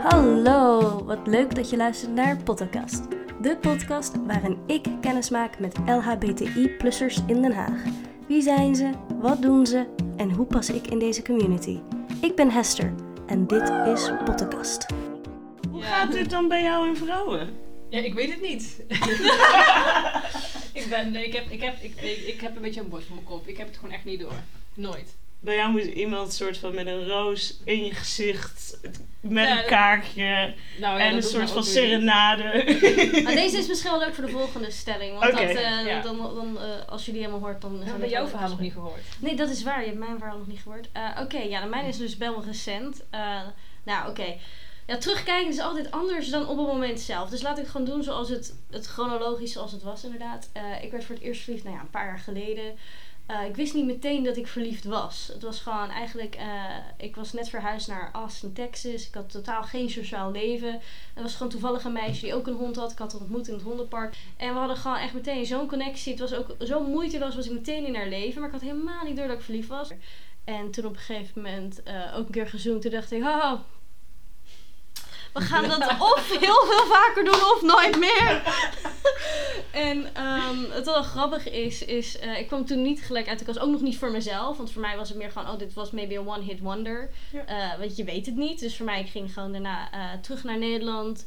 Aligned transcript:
Hallo, 0.00 1.04
wat 1.04 1.26
leuk 1.26 1.54
dat 1.54 1.70
je 1.70 1.76
luistert 1.76 2.12
naar 2.12 2.42
Podcast. 2.42 3.02
De 3.42 3.56
podcast 3.60 4.16
waarin 4.26 4.58
ik 4.66 4.86
kennis 5.00 5.30
maak 5.30 5.58
met 5.58 5.78
LHBTI-plussers 5.86 7.18
in 7.26 7.42
Den 7.42 7.52
Haag. 7.52 7.82
Wie 8.28 8.42
zijn 8.42 8.74
ze, 8.74 8.90
wat 9.20 9.42
doen 9.42 9.66
ze 9.66 9.86
en 10.16 10.30
hoe 10.30 10.46
pas 10.46 10.70
ik 10.70 10.86
in 10.86 10.98
deze 10.98 11.22
community? 11.22 11.78
Ik 12.20 12.36
ben 12.36 12.50
Hester 12.50 12.94
en 13.26 13.46
dit 13.46 13.68
is 13.68 14.10
Podcast. 14.24 14.86
Hoe 15.70 15.82
gaat 15.82 16.12
dit 16.12 16.30
dan 16.30 16.48
bij 16.48 16.62
jou 16.62 16.88
en 16.88 16.96
vrouwen? 16.96 17.48
Ja, 17.88 17.98
ik 17.98 18.14
weet 18.14 18.30
het 18.30 18.40
niet. 18.40 18.80
ik, 20.80 20.86
ben, 20.88 21.16
ik, 21.16 21.32
heb, 21.32 21.50
ik, 21.50 21.60
heb, 21.60 21.74
ik, 21.82 22.00
ik, 22.00 22.16
ik 22.26 22.40
heb 22.40 22.56
een 22.56 22.62
beetje 22.62 22.80
een 22.80 22.88
borst 22.88 23.08
op 23.08 23.14
mijn 23.14 23.26
kop. 23.26 23.46
Ik 23.46 23.56
heb 23.56 23.66
het 23.66 23.76
gewoon 23.76 23.94
echt 23.94 24.04
niet 24.04 24.20
door. 24.20 24.34
Nooit. 24.74 25.14
Bij 25.40 25.56
jou 25.56 25.70
moet 25.70 25.82
iemand 25.82 26.32
soort 26.32 26.58
van 26.58 26.74
met 26.74 26.86
een 26.86 27.06
roos 27.08 27.56
in 27.64 27.84
je 27.84 27.94
gezicht, 27.94 28.78
met 29.20 29.48
Ja, 29.48 29.58
een 29.58 29.66
kaartje 29.66 30.54
Nou, 30.78 30.98
ja, 30.98 31.04
en 31.04 31.14
een 31.14 31.22
soort 31.22 31.50
van 31.50 31.64
serenade. 31.64 32.42
Maar 33.24 33.34
deze 33.34 33.58
is 33.58 33.66
misschien 33.66 33.90
wel 33.90 34.00
leuk 34.00 34.14
voor 34.14 34.26
de 34.26 34.30
volgende 34.30 34.70
stelling. 34.70 35.18
Want 35.18 35.32
dat, 35.32 35.40
eh, 35.40 35.86
ja. 35.86 36.00
dan, 36.00 36.18
dan, 36.18 36.58
eh, 36.58 36.88
als 36.88 37.06
je 37.06 37.12
die 37.12 37.20
helemaal 37.20 37.42
hoort, 37.42 37.60
dan... 37.60 37.82
Hebben 37.82 38.00
we 38.00 38.08
jouw 38.08 38.26
verhaal 38.26 38.48
nog 38.48 38.60
niet 38.60 38.72
gehoord. 38.72 39.02
Nee, 39.18 39.36
dat 39.36 39.50
is 39.50 39.62
waar. 39.62 39.80
Je 39.80 39.86
hebt 39.86 39.98
mijn 39.98 40.18
verhaal 40.18 40.38
nog 40.38 40.46
niet 40.46 40.60
gehoord. 40.62 40.88
Eh, 40.92 41.20
oké, 41.20 41.38
ja, 41.38 41.60
de 41.60 41.68
mijne 41.68 41.88
is 41.88 41.98
dus 41.98 42.16
wel 42.16 42.44
recent. 42.44 43.02
Eh, 43.10 43.40
nou, 43.82 44.10
oké. 44.10 44.36
Ja, 44.90 44.96
terugkijken 44.96 45.50
is 45.50 45.58
altijd 45.58 45.90
anders 45.90 46.28
dan 46.28 46.48
op 46.48 46.56
het 46.56 46.66
moment 46.66 47.00
zelf. 47.00 47.30
Dus 47.30 47.42
laat 47.42 47.58
ik 47.58 47.62
het 47.62 47.72
gewoon 47.72 47.86
doen 47.86 48.02
zoals 48.02 48.28
het, 48.28 48.54
het 48.70 48.86
chronologisch 48.86 49.52
zoals 49.52 49.72
het 49.72 49.82
was 49.82 50.04
inderdaad. 50.04 50.48
Eh, 50.52 50.62
ik 50.82 50.90
werd 50.90 51.04
voor 51.04 51.14
het 51.14 51.24
eerst 51.24 51.42
verliefd, 51.42 51.64
nou 51.64 51.76
ja, 51.76 51.82
een 51.82 51.90
paar 51.90 52.06
jaar 52.06 52.18
geleden. 52.18 52.78
Eh, 53.30 53.46
ik 53.48 53.56
wist 53.56 53.74
niet 53.74 53.84
meteen 53.84 54.24
dat 54.24 54.36
ik 54.36 54.46
verliefd 54.46 54.84
was. 54.84 55.30
Het 55.32 55.42
was 55.42 55.60
gewoon 55.60 55.88
eigenlijk, 55.88 56.34
eh, 56.34 56.76
ik 56.96 57.16
was 57.16 57.32
net 57.32 57.48
verhuisd 57.48 57.88
naar 57.88 58.10
Austin, 58.12 58.52
Texas. 58.52 59.06
Ik 59.06 59.14
had 59.14 59.30
totaal 59.30 59.62
geen 59.62 59.90
sociaal 59.90 60.30
leven. 60.30 60.80
Er 61.14 61.22
was 61.22 61.34
gewoon 61.34 61.52
toevallig 61.52 61.84
een 61.84 61.92
meisje 61.92 62.24
die 62.24 62.34
ook 62.34 62.46
een 62.46 62.54
hond 62.54 62.76
had. 62.76 62.92
Ik 62.92 62.98
had 62.98 63.12
haar 63.12 63.20
ontmoet 63.20 63.48
in 63.48 63.54
het 63.54 63.62
hondenpark. 63.62 64.16
En 64.36 64.52
we 64.52 64.58
hadden 64.58 64.76
gewoon 64.76 64.96
echt 64.96 65.14
meteen 65.14 65.46
zo'n 65.46 65.66
connectie. 65.66 66.12
Het 66.12 66.20
was 66.20 66.34
ook 66.34 66.56
zo 66.58 66.82
moeiteloos 66.82 67.34
was 67.34 67.46
ik 67.46 67.52
meteen 67.52 67.86
in 67.86 67.94
haar 67.94 68.08
leven. 68.08 68.40
Maar 68.40 68.48
ik 68.48 68.54
had 68.54 68.64
helemaal 68.64 69.04
niet 69.04 69.16
door 69.16 69.26
dat 69.26 69.36
ik 69.36 69.42
verliefd 69.42 69.68
was. 69.68 69.90
En 70.44 70.70
toen 70.70 70.84
op 70.84 70.92
een 70.92 70.98
gegeven 70.98 71.42
moment 71.42 71.82
eh, 71.82 72.16
ook 72.16 72.26
een 72.26 72.32
keer 72.32 72.48
gezoend. 72.48 72.82
Toen 72.82 72.90
dacht 72.90 73.12
ik, 73.12 73.22
oh, 73.22 73.52
we 75.32 75.40
gaan 75.40 75.68
dat 75.68 75.82
of 75.98 76.38
heel 76.40 76.66
veel 76.66 76.86
vaker 76.86 77.24
doen 77.24 77.34
of 77.34 77.62
nooit 77.62 77.98
meer. 77.98 78.42
en 79.70 80.14
ehm, 80.14 80.70
het 80.70 80.84
wel 80.84 81.02
grappig 81.02 81.50
is, 81.50 81.84
is 81.84 82.18
eh, 82.18 82.38
ik 82.38 82.46
kwam 82.46 82.64
toen 82.64 82.82
niet 82.82 83.00
gelijk 83.00 83.28
uit 83.28 83.38
de 83.38 83.44
kast. 83.44 83.58
Ook 83.58 83.70
nog 83.70 83.80
niet 83.80 83.98
voor 83.98 84.10
mezelf. 84.10 84.56
Want 84.56 84.72
voor 84.72 84.80
mij 84.80 84.96
was 84.96 85.08
het 85.08 85.18
meer 85.18 85.30
gewoon, 85.30 85.48
oh, 85.48 85.58
dit 85.58 85.74
was 85.74 85.90
maybe 85.90 86.14
een 86.14 86.28
one-hit 86.28 86.60
wonder. 86.60 87.10
Ja. 87.32 87.44
Eh, 87.46 87.78
want 87.78 87.96
je 87.96 88.04
weet 88.04 88.26
het 88.26 88.36
niet. 88.36 88.60
Dus 88.60 88.76
voor 88.76 88.86
mij, 88.86 89.00
ik 89.00 89.10
ging 89.10 89.32
gewoon 89.32 89.52
daarna 89.52 89.90
eh, 89.92 90.20
terug 90.20 90.44
naar 90.44 90.58
Nederland. 90.58 91.24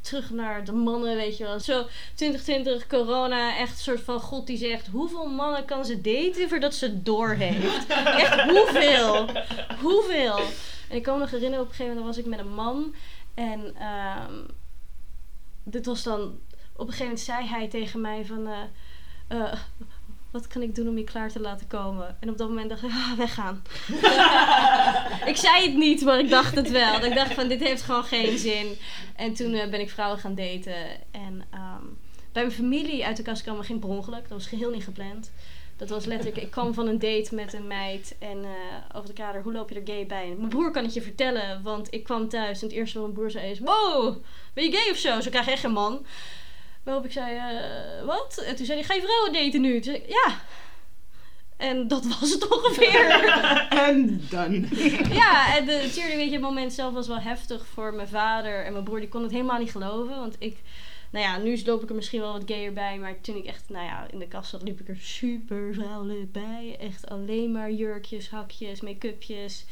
Terug 0.00 0.30
naar 0.30 0.64
de 0.64 0.72
mannen, 0.72 1.16
weet 1.16 1.36
je 1.36 1.44
wel. 1.44 1.60
Zo 1.60 1.86
2020, 2.14 2.86
corona, 2.86 3.56
echt 3.58 3.72
een 3.72 3.76
soort 3.76 4.00
van 4.00 4.20
God 4.20 4.46
die 4.46 4.56
zegt... 4.56 4.86
Hoeveel 4.86 5.26
mannen 5.26 5.64
kan 5.64 5.84
ze 5.84 6.00
daten 6.00 6.48
voordat 6.48 6.74
ze 6.74 6.84
het 6.84 7.04
door 7.04 7.28
heeft? 7.28 7.86
echt, 8.22 8.40
hoeveel? 8.40 9.26
Hoeveel? 9.80 10.38
En 10.88 10.96
ik 10.96 11.02
kan 11.02 11.14
me 11.14 11.20
nog 11.20 11.30
herinneren, 11.30 11.64
op 11.64 11.70
een 11.70 11.74
gegeven 11.74 11.96
moment 11.96 12.16
was 12.16 12.24
ik 12.24 12.30
met 12.30 12.38
een 12.38 12.54
man. 12.54 12.94
En 13.36 13.74
ehm, 13.76 14.34
dit 15.62 15.86
was 15.86 16.02
dan... 16.02 16.20
Op 16.72 16.86
een 16.86 16.92
gegeven 16.92 17.04
moment 17.04 17.20
zei 17.20 17.46
hij 17.46 17.68
tegen 17.68 18.00
mij 18.00 18.24
van... 18.24 18.46
eh, 18.46 18.62
eh, 19.28 19.58
wat 20.30 20.46
kan 20.46 20.62
ik 20.62 20.74
doen 20.74 20.88
om 20.88 20.98
je 20.98 21.04
klaar 21.04 21.30
te 21.30 21.40
laten 21.40 21.66
komen? 21.66 22.16
En 22.20 22.28
op 22.28 22.38
dat 22.38 22.48
moment 22.48 22.68
dacht 22.68 22.82
ik, 22.82 22.90
ah, 22.90 23.12
weggaan. 23.12 23.62
ik 25.32 25.36
zei 25.36 25.66
het 25.66 25.76
niet, 25.76 26.04
maar 26.04 26.18
ik 26.18 26.28
dacht 26.28 26.54
het 26.54 26.70
wel. 26.70 26.92
Dat 26.92 27.04
ik 27.04 27.14
dacht 27.14 27.34
van, 27.34 27.48
dit 27.48 27.60
heeft 27.60 27.82
gewoon 27.82 28.04
geen 28.04 28.38
zin. 28.38 28.76
En 29.16 29.34
toen 29.34 29.52
eh, 29.52 29.70
ben 29.70 29.80
ik 29.80 29.90
vrouwen 29.90 30.18
gaan 30.18 30.34
daten. 30.34 31.10
En 31.10 31.44
ehm, 31.50 31.84
bij 32.32 32.42
mijn 32.42 32.56
familie 32.56 33.04
uit 33.04 33.16
de 33.16 33.22
kast 33.22 33.42
kwam 33.42 33.62
ging 33.62 33.80
per 33.80 33.88
ongeluk. 33.88 34.20
Dat 34.20 34.38
was 34.38 34.46
geheel 34.46 34.70
niet 34.70 34.84
gepland. 34.84 35.30
Dat 35.76 35.88
was 35.88 36.04
letterlijk, 36.04 36.42
ik 36.42 36.50
kwam 36.50 36.74
van 36.74 36.86
een 36.86 36.98
date 36.98 37.34
met 37.34 37.52
een 37.52 37.66
meid 37.66 38.16
en 38.18 38.44
eh, 38.44 38.96
over 38.96 39.08
de 39.08 39.14
kader, 39.14 39.42
hoe 39.42 39.52
loop 39.52 39.68
je 39.68 39.74
er 39.74 39.86
gay 39.86 40.06
bij? 40.06 40.34
Mijn 40.38 40.48
broer 40.48 40.70
kan 40.70 40.84
het 40.84 40.94
je 40.94 41.02
vertellen, 41.02 41.62
want 41.62 41.94
ik 41.94 42.04
kwam 42.04 42.28
thuis 42.28 42.62
en 42.62 42.66
het 42.66 42.76
eerste 42.76 42.98
wat 42.98 43.06
mijn 43.06 43.18
broer 43.18 43.30
zei 43.30 43.50
is, 43.50 43.58
wow, 43.58 44.16
ben 44.54 44.64
je 44.64 44.76
gay 44.76 44.90
of 44.90 44.96
zo? 44.96 45.20
Zo 45.20 45.30
krijg 45.30 45.44
je 45.44 45.52
echt 45.52 45.64
een 45.64 45.72
man. 45.72 46.06
Waarop 46.82 47.04
ik 47.04 47.12
zei, 47.12 47.36
eh, 47.36 48.04
wat? 48.04 48.42
En 48.46 48.56
toen 48.56 48.66
zei 48.66 48.78
hij, 48.78 48.86
ga 48.86 48.94
je 48.94 49.00
vrouwen 49.00 49.32
daten 49.32 49.60
nu? 49.60 49.72
Toen 49.72 49.82
zei 49.82 49.96
ik, 49.96 50.08
ja. 50.08 50.40
En 51.56 51.88
dat 51.88 52.06
was 52.20 52.30
het 52.30 52.48
ongeveer. 52.48 53.10
en 53.88 54.26
dan. 54.30 54.52
ja, 55.22 55.56
en 55.56 55.66
de, 55.66 55.80
natuurlijk, 55.82 56.16
weet 56.16 56.26
je, 56.26 56.32
het 56.32 56.40
moment 56.40 56.72
zelf 56.72 56.92
was 56.92 57.06
wel 57.06 57.20
heftig 57.20 57.66
voor 57.66 57.94
mijn 57.94 58.08
vader 58.08 58.64
en 58.64 58.72
mijn 58.72 58.84
broer. 58.84 59.00
Die 59.00 59.08
kon 59.08 59.22
het 59.22 59.30
helemaal 59.30 59.58
niet 59.58 59.70
geloven. 59.70 60.16
Want 60.16 60.36
ik, 60.38 60.58
nou 61.10 61.24
ja, 61.24 61.36
nu 61.36 61.62
loop 61.64 61.82
ik 61.82 61.88
er 61.88 61.94
misschien 61.94 62.20
wel 62.20 62.32
wat 62.32 62.42
gayer 62.46 62.72
bij. 62.72 62.98
Maar 62.98 63.20
toen 63.20 63.36
ik 63.36 63.44
echt, 63.44 63.68
nou 63.68 63.84
ja, 63.84 64.06
in 64.10 64.18
de 64.18 64.28
kast 64.28 64.50
zat, 64.50 64.62
liep 64.62 64.80
ik 64.80 64.88
er 64.88 64.96
super 65.00 65.74
vrouwelijk 65.74 66.32
bij. 66.32 66.76
Echt 66.80 67.08
alleen 67.08 67.52
maar 67.52 67.72
jurkjes, 67.72 68.30
hakjes, 68.30 68.80
make-upjes. 68.80 69.64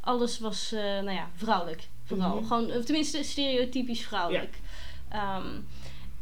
Alles 0.00 0.38
was, 0.38 0.72
eh, 0.72 0.82
nou 0.82 1.10
ja, 1.10 1.30
vrouwelijk. 1.36 1.88
Vooral. 2.04 2.36
Mhm. 2.36 2.46
Gewoon, 2.46 2.70
of 2.70 2.84
tenminste, 2.84 3.22
stereotypisch 3.22 4.06
vrouwelijk. 4.06 4.56
Ehm, 5.08 5.46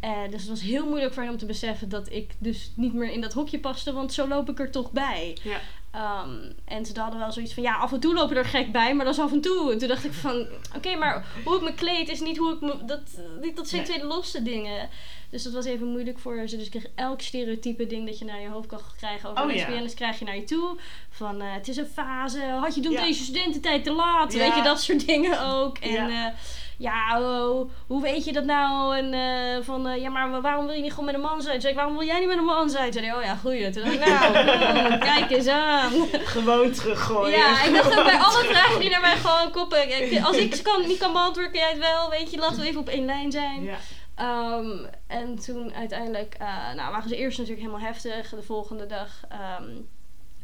eh, 0.00 0.22
dus 0.30 0.40
het 0.40 0.48
was 0.48 0.60
heel 0.60 0.86
moeilijk 0.86 1.14
voor 1.14 1.22
hem 1.22 1.32
om 1.32 1.38
te 1.38 1.46
beseffen 1.46 1.88
dat 1.88 2.12
ik 2.12 2.30
dus 2.38 2.72
niet 2.74 2.94
meer 2.94 3.10
in 3.10 3.20
dat 3.20 3.32
hokje 3.32 3.60
paste, 3.60 3.92
want 3.92 4.12
zo 4.12 4.28
loop 4.28 4.50
ik 4.50 4.58
er 4.58 4.70
toch 4.70 4.92
bij. 4.92 5.36
Ja. 5.42 5.60
Ehm, 5.90 6.52
en 6.64 6.86
ze 6.86 7.00
hadden 7.00 7.18
wel 7.18 7.32
zoiets 7.32 7.54
van, 7.54 7.62
ja, 7.62 7.76
af 7.76 7.92
en 7.92 8.00
toe 8.00 8.14
lopen 8.14 8.36
er 8.36 8.44
gek 8.44 8.72
bij, 8.72 8.94
maar 8.94 9.04
dat 9.04 9.14
is 9.14 9.20
af 9.20 9.32
en 9.32 9.40
toe. 9.40 9.72
En 9.72 9.78
toen 9.78 9.88
dacht 9.88 10.04
ik 10.04 10.12
van, 10.12 10.46
oké, 10.76 10.94
maar 10.94 11.26
hoe 11.44 11.56
ik 11.56 11.62
me 11.62 11.74
kleed 11.74 12.08
is 12.08 12.20
niet 12.20 12.36
hoe 12.36 12.52
ik 12.52 12.60
me... 12.60 12.84
Dat, 12.84 13.00
niet, 13.40 13.56
dat 13.56 13.68
zijn 13.68 13.84
twee 13.84 14.04
losse 14.04 14.42
dingen. 14.42 14.88
Dus 15.30 15.42
dat 15.42 15.52
was 15.52 15.64
even 15.64 15.86
moeilijk 15.86 16.18
voor 16.18 16.48
ze. 16.48 16.56
Dus 16.56 16.64
ik 16.64 16.70
kreeg 16.70 16.86
elk 16.94 17.20
stereotype 17.20 17.86
ding 17.86 18.06
dat 18.06 18.18
je 18.18 18.24
naar 18.24 18.40
je 18.40 18.48
hoofd 18.48 18.66
kan 18.68 18.80
krijgen 18.96 19.30
over 19.30 19.42
Oh, 19.44 19.50
ja. 19.50 19.56
lesbiennes, 19.56 19.94
krijg 19.94 20.18
je 20.18 20.24
naar 20.24 20.36
je 20.36 20.44
toe. 20.44 20.76
Van, 21.10 21.40
eh, 21.40 21.46
het 21.52 21.68
is 21.68 21.76
een 21.76 21.86
fase, 21.94 22.40
had 22.60 22.74
je 22.74 22.80
doen 22.80 22.92
Ja. 22.92 23.00
deze 23.02 23.22
studententijd 23.24 23.84
te 23.84 23.92
laat? 23.92 24.32
Weet 24.34 24.54
je, 24.54 24.62
dat 24.62 24.80
soort 24.82 25.06
dingen 25.06 25.46
ook. 25.50 25.78
En 25.78 25.90
Ja. 25.90 26.08
ja, 26.08 26.34
ja 26.78 27.20
oh, 27.20 27.70
hoe 27.86 28.02
weet 28.02 28.24
je 28.24 28.32
dat 28.32 28.44
nou? 28.44 28.96
En 28.96 29.12
eh, 29.14 29.64
van, 29.64 29.88
eh, 29.88 30.00
ja, 30.02 30.10
maar 30.10 30.40
waarom 30.40 30.66
wil 30.66 30.74
je 30.74 30.80
niet 30.82 30.90
gewoon 30.90 31.04
met 31.04 31.14
een 31.14 31.20
man 31.20 31.40
zijn? 31.42 31.52
Toen 31.52 31.60
zei 31.60 31.72
ik, 31.72 31.78
waarom 31.78 31.96
wil 31.98 32.06
jij 32.06 32.18
niet 32.18 32.28
met 32.28 32.38
een 32.38 32.44
man 32.44 32.70
zijn? 32.70 32.90
Toen 32.90 32.92
zei 32.92 33.06
hij, 33.06 33.16
oh 33.16 33.22
ja, 33.24 33.34
goeie. 33.34 33.70
Toen 33.70 33.82
dacht 33.82 33.94
ik, 33.94 34.06
nou, 34.06 34.36
hmm, 34.88 34.98
kijk 34.98 35.30
eens 35.30 35.46
aan. 35.46 35.90
Gewoon 36.12 36.70
teruggooien. 36.72 37.38
Ja, 37.38 37.62
ik 37.64 37.74
dacht 37.74 37.98
ook 37.98 38.04
bij 38.04 38.18
alle 38.18 38.44
vragen 38.44 38.80
die 38.80 38.90
naar 38.90 39.00
mij 39.00 39.16
gewoon 39.16 39.50
koppen. 39.50 40.12
ik- 40.12 40.24
Als 40.24 40.36
ik 40.36 40.54
ze 40.54 40.62
kan, 40.62 40.86
niet 40.86 40.98
kan 40.98 41.12
beantwoorden, 41.12 41.52
kan 41.52 41.60
jij 41.60 41.70
het 41.70 41.78
wel. 41.78 42.10
Weet 42.10 42.30
je, 42.30 42.38
laten 42.38 42.60
we 42.60 42.66
even 42.66 42.80
op 42.80 42.88
één 42.88 43.04
lijn 43.04 43.32
zijn. 43.32 43.62
Ja. 43.64 43.76
Ehm, 44.20 44.84
en 45.06 45.38
toen 45.38 45.74
uiteindelijk, 45.74 46.34
eh, 46.34 46.74
nou 46.74 46.90
waren 46.92 47.08
ze 47.08 47.16
eerst 47.16 47.38
natuurlijk 47.38 47.66
helemaal 47.66 47.86
heftig. 47.86 48.28
De 48.30 48.42
volgende 48.42 48.86
dag, 48.86 49.24
ehm, 49.28 49.70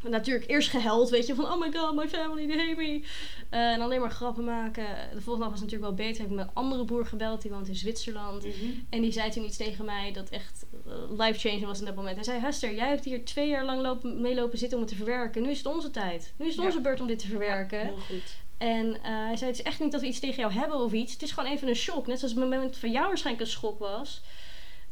natuurlijk 0.01 0.49
eerst 0.49 0.69
gehuild, 0.69 1.09
weet 1.09 1.27
je, 1.27 1.35
van 1.35 1.45
oh 1.45 1.59
my 1.59 1.71
god, 1.71 1.95
my 1.95 2.07
family, 2.07 2.47
they 2.47 2.57
hate 2.57 2.75
me. 2.81 3.01
Eh, 3.49 3.71
en 3.71 3.81
alleen 3.81 4.01
maar 4.01 4.11
grappen 4.11 4.43
maken. 4.43 4.85
De 5.13 5.21
volgende 5.21 5.39
dag 5.39 5.49
was 5.49 5.59
het 5.61 5.71
natuurlijk 5.71 5.97
wel 5.97 6.07
beter. 6.07 6.23
Ik 6.23 6.27
heb 6.27 6.35
mijn 6.37 6.49
andere 6.53 6.85
broer 6.85 7.05
gebeld, 7.05 7.41
die 7.41 7.51
woont 7.51 7.67
in 7.67 7.75
Zwitserland. 7.75 8.45
Mhm. 8.45 8.55
En 8.89 9.01
die 9.01 9.11
zei 9.11 9.29
toen 9.31 9.45
iets 9.45 9.57
tegen 9.57 9.85
mij 9.85 10.11
dat 10.11 10.29
echt 10.29 10.65
life-changing 11.09 11.65
was 11.65 11.79
in 11.79 11.85
dat 11.85 11.95
moment. 11.95 12.15
Hij 12.15 12.23
zei, 12.23 12.39
Hester, 12.39 12.75
jij 12.75 12.87
hebt 12.87 13.05
hier 13.05 13.25
twee 13.25 13.47
jaar 13.47 13.65
lang 13.65 13.81
lopen, 13.81 14.21
meelopen 14.21 14.57
zitten 14.57 14.77
om 14.77 14.83
het 14.83 14.93
te 14.93 14.97
verwerken. 14.97 15.41
Nu 15.41 15.49
is 15.49 15.57
het 15.57 15.67
onze 15.67 15.91
tijd. 15.91 16.33
Nu 16.37 16.45
is 16.45 16.51
het 16.51 16.61
Ja. 16.61 16.67
onze 16.67 16.81
beurt 16.81 17.01
om 17.01 17.07
dit 17.07 17.19
te 17.19 17.27
verwerken. 17.27 17.79
Heel 17.79 17.97
goed. 17.97 18.45
En 18.57 18.93
eh, 19.03 19.25
hij 19.25 19.35
zei, 19.35 19.49
het 19.49 19.59
is 19.59 19.65
echt 19.65 19.79
niet 19.79 19.91
dat 19.91 20.01
we 20.01 20.07
iets 20.07 20.19
tegen 20.19 20.35
jou 20.39 20.53
hebben 20.53 20.77
of 20.79 20.91
iets. 20.93 21.13
Het 21.13 21.21
is 21.21 21.31
gewoon 21.31 21.51
even 21.51 21.67
een 21.67 21.75
shock. 21.75 22.07
Net 22.07 22.19
zoals 22.19 22.33
het 22.33 22.43
moment 22.43 22.77
van 22.77 22.91
jou 22.91 23.07
waarschijnlijk 23.07 23.45
een 23.45 23.51
schok 23.51 23.79
was. 23.79 24.21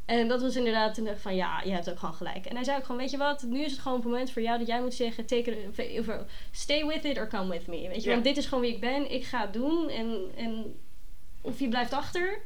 En 0.06 0.28
dat 0.28 0.42
was 0.42 0.56
inderdaad 0.56 0.94
toen 0.94 1.04
dacht 1.04 1.16
ik 1.16 1.22
van, 1.22 1.36
ja, 1.36 1.62
je 1.64 1.72
hebt 1.72 1.90
ook 1.90 2.00
gewoon 2.00 2.16
gelijk. 2.16 2.46
En 2.46 2.56
hij 2.56 2.64
zei 2.64 2.78
ook 2.78 2.86
gewoon, 2.86 3.02
weet 3.02 3.12
je 3.12 3.18
wat, 3.18 3.44
nu 3.44 3.64
is 3.64 3.72
het 3.72 3.80
gewoon 3.80 3.98
een 3.98 4.04
moment 4.10 4.32
voor 4.32 4.42
jou 4.42 4.58
dat 4.58 4.68
jij 4.68 4.82
moet 4.82 4.94
zeggen, 4.94 5.26
take 5.26 5.52
it, 5.52 6.00
of, 6.00 6.16
stay 6.52 6.86
with 6.86 7.04
it 7.04 7.18
or 7.18 7.28
come 7.28 7.50
with 7.52 7.68
me. 7.68 7.88
Weet 7.88 8.04
je, 8.04 8.10
Ja. 8.10 8.12
want 8.12 8.24
dit 8.24 8.38
is 8.38 8.46
gewoon 8.46 8.64
wie 8.64 8.74
ik 8.74 8.80
ben. 8.80 9.12
Ik 9.12 9.26
ga 9.26 9.42
het 9.42 9.54
doen 9.54 9.90
en, 9.90 10.22
en 10.36 10.80
of 11.42 11.60
je 11.60 11.68
blijft 11.68 11.94
achter. 11.94 12.42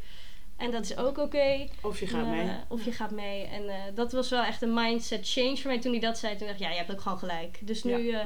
En 0.57 0.71
dat 0.71 0.83
is 0.83 0.98
ook 0.98 1.18
oké. 1.18 1.68
Of 1.81 2.00
je 2.00 2.07
gaat 2.07 2.25
Eh, 2.25 2.31
mee. 2.31 2.50
Of 2.68 2.86
je 2.86 2.92
gaat 2.92 3.12
mee. 3.12 3.44
En 3.45 3.69
eh, 3.69 3.75
dat 3.95 4.12
was 4.12 4.30
wel 4.30 4.44
echt 4.44 4.62
een 4.62 4.74
mindset 4.74 5.30
change 5.31 5.57
voor 5.57 5.71
mij 5.71 5.80
toen 5.80 5.92
hij 5.92 6.01
dat 6.01 6.18
zei. 6.18 6.36
Toen 6.38 6.48
dacht 6.48 6.60
ik, 6.60 6.66
ja, 6.66 6.71
je 6.71 6.77
hebt 6.77 6.92
ook 6.92 7.01
gewoon 7.01 7.19
gelijk. 7.19 7.60
Dus 7.62 7.83
nu 7.83 8.10
eh, 8.10 8.19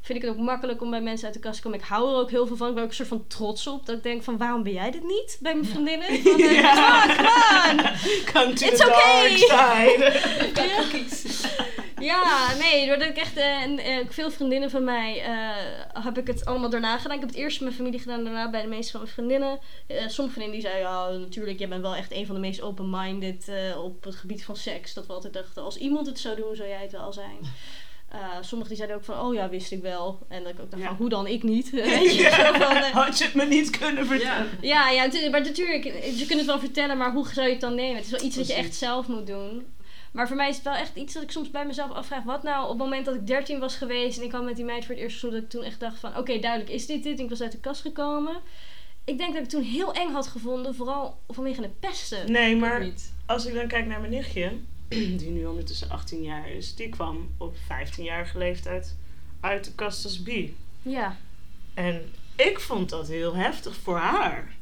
vind 0.00 0.18
ik 0.18 0.24
het 0.24 0.36
ook 0.36 0.44
makkelijk 0.44 0.82
om 0.82 0.90
bij 0.90 1.00
mensen 1.00 1.26
uit 1.26 1.34
de 1.34 1.40
kast 1.40 1.56
te 1.56 1.62
komen. 1.62 1.78
Ik 1.78 1.84
hou 1.84 2.08
er 2.08 2.20
ook 2.20 2.30
heel 2.30 2.46
veel 2.46 2.56
van. 2.56 2.68
Ik 2.68 2.74
ben 2.74 2.82
ook 2.82 2.88
een 2.88 2.94
soort 2.94 3.08
van 3.08 3.26
trots 3.26 3.66
op. 3.66 3.86
Dat 3.86 3.96
ik 3.96 4.02
denk 4.02 4.22
van, 4.22 4.38
waarom 4.38 4.62
ben 4.62 4.72
jij 4.72 4.90
dit 4.90 5.04
niet? 5.04 5.38
Bij 5.40 5.54
mijn 5.54 5.66
vriendinnen. 5.66 6.22
Van, 6.22 6.40
eh, 6.40 6.52
Ja. 6.52 7.06
come 7.06 7.82
on, 7.82 7.92
come 8.32 8.44
on. 8.44 8.50
It's 8.52 8.78
the 8.78 8.86
okay. 8.86 9.36
side. 9.36 10.18
Ja. 12.00 12.00
Ja, 12.00 12.54
nee, 12.58 12.86
doordat 12.86 13.08
ik 13.08 13.16
echt 13.16 13.36
eh, 13.36 13.62
en, 13.62 13.78
eh, 13.78 14.06
veel 14.08 14.30
vriendinnen 14.30 14.70
van 14.70 14.84
mij 14.84 15.22
eh, 15.24 16.04
heb 16.04 16.18
ik 16.18 16.26
het 16.26 16.44
allemaal 16.44 16.70
daarna 16.70 16.98
gedaan. 16.98 17.14
Ik 17.14 17.20
heb 17.20 17.28
het 17.28 17.38
eerst 17.38 17.60
met 17.60 17.68
mijn 17.68 17.76
familie 17.76 18.00
gedaan, 18.00 18.24
daarna 18.24 18.50
bij 18.50 18.62
de 18.62 18.68
meeste 18.68 18.90
van 18.90 19.00
mijn 19.00 19.12
vriendinnen. 19.12 19.58
Eh, 19.86 19.96
sommige 20.08 20.38
vriendinnen 20.38 20.52
die 20.52 20.60
zeiden, 20.60 20.82
ja, 20.82 21.08
natuurlijk, 21.10 21.58
jij 21.58 21.68
bent 21.68 21.82
wel 21.82 21.94
echt 21.94 22.12
een 22.12 22.26
van 22.26 22.34
de 22.34 22.40
meest 22.40 22.60
open-minded 22.60 23.50
op 23.76 24.04
het 24.04 24.14
gebied 24.14 24.44
van 24.44 24.56
seks. 24.56 24.94
Dat 24.94 25.06
we 25.06 25.12
altijd 25.12 25.32
dachten, 25.32 25.62
als 25.62 25.76
iemand 25.76 26.06
het 26.06 26.18
zou 26.18 26.36
doen, 26.36 26.56
zou 26.56 26.68
jij 26.68 26.82
het 26.82 26.92
wel 26.92 27.12
zijn. 27.12 27.38
Eh, 28.10 28.18
sommigen 28.40 28.68
die 28.68 28.76
zeiden 28.76 28.96
ook 28.96 29.04
van, 29.04 29.20
oh 29.20 29.34
ja, 29.34 29.48
wist 29.48 29.72
ik 29.72 29.82
wel. 29.82 30.18
En 30.28 30.42
dat 30.42 30.52
ik 30.52 30.60
ook 30.60 30.70
dacht 30.70 30.82
Ja. 30.82 30.88
van, 30.88 30.96
hoe 30.96 31.08
dan 31.08 31.26
ik 31.26 31.42
niet? 31.42 31.70
Weet 31.90 32.14
je, 32.14 32.30
zo 32.30 32.52
van, 32.58 32.76
eh, 32.76 32.90
Had 32.90 33.18
je 33.18 33.24
het 33.24 33.34
me 33.34 33.44
niet 33.46 33.70
kunnen 33.78 34.06
vertellen? 34.06 34.48
ja, 34.60 34.90
ja, 34.90 35.08
maar 35.30 35.40
natuurlijk, 35.40 35.84
je 36.18 36.24
kunt 36.26 36.38
het 36.38 36.46
wel 36.46 36.58
vertellen, 36.58 36.96
maar 36.96 37.12
hoe 37.12 37.28
zou 37.28 37.46
je 37.46 37.52
het 37.52 37.60
dan 37.60 37.74
nemen? 37.74 37.96
Het 37.96 38.04
is 38.04 38.10
wel 38.10 38.22
iets 38.22 38.36
wat 38.36 38.46
je 38.46 38.54
echt 38.54 38.74
zelf 38.74 39.06
moet 39.06 39.26
doen. 39.26 39.66
Maar 40.12 40.26
voor 40.26 40.36
mij 40.36 40.48
is 40.48 40.54
het 40.54 40.64
wel 40.64 40.74
echt 40.74 40.96
iets 40.96 41.14
dat 41.14 41.22
ik 41.22 41.30
soms 41.30 41.50
bij 41.50 41.66
mezelf 41.66 41.90
afvraag. 41.90 42.22
Wat 42.22 42.42
nou 42.42 42.62
op 42.62 42.68
het 42.68 42.78
moment 42.78 43.04
dat 43.04 43.14
ik 43.14 43.26
13 43.26 43.58
was 43.58 43.76
geweest 43.76 44.18
en 44.18 44.22
ik 44.24 44.28
kwam 44.28 44.44
met 44.44 44.56
die 44.56 44.64
meid 44.64 44.84
voor 44.84 44.94
het 44.94 45.02
eerst 45.04 45.18
seizoen, 45.18 45.40
dat 45.40 45.48
ik 45.52 45.58
toen 45.58 45.68
echt 45.68 45.80
dacht 45.80 45.98
van, 45.98 46.16
oké, 46.16 46.38
duidelijk 46.38 46.70
is 46.70 46.86
dit 46.86 47.02
dit. 47.02 47.18
En 47.18 47.24
ik 47.24 47.30
was 47.30 47.42
uit 47.42 47.52
de 47.52 47.58
kast 47.60 47.80
gekomen. 47.80 48.36
Ik 49.04 49.18
denk 49.18 49.28
dat 49.34 49.36
ik 49.36 49.40
het 49.42 49.50
toen 49.50 49.62
heel 49.62 49.92
eng 49.92 50.12
had 50.12 50.26
gevonden, 50.26 50.74
vooral 50.74 51.18
vanwege 51.28 51.60
de 51.60 51.70
pesten. 51.80 52.32
Nee, 52.32 52.56
Maar 52.56 52.86
als 53.26 53.46
ik 53.46 53.54
dan 53.54 53.66
kijk 53.66 53.86
naar 53.86 54.00
mijn 54.00 54.12
nichtje, 54.12 54.52
die 55.20 55.30
nu 55.30 55.46
ondertussen 55.46 55.90
18 55.90 56.22
jaar 56.22 56.50
is, 56.50 56.74
die 56.74 56.88
kwam 56.88 57.34
op 57.38 57.54
15-jarige 57.56 58.38
leeftijd 58.38 58.96
uit 59.40 59.64
de 59.64 59.72
kast 59.74 60.04
als 60.04 60.22
bi. 60.22 60.56
Ja. 60.82 61.16
En 61.74 62.12
ik 62.36 62.60
vond 62.60 62.88
dat 62.90 63.08
heel 63.08 63.34
heftig 63.34 63.76
voor 63.76 63.96
haar. 63.98 64.54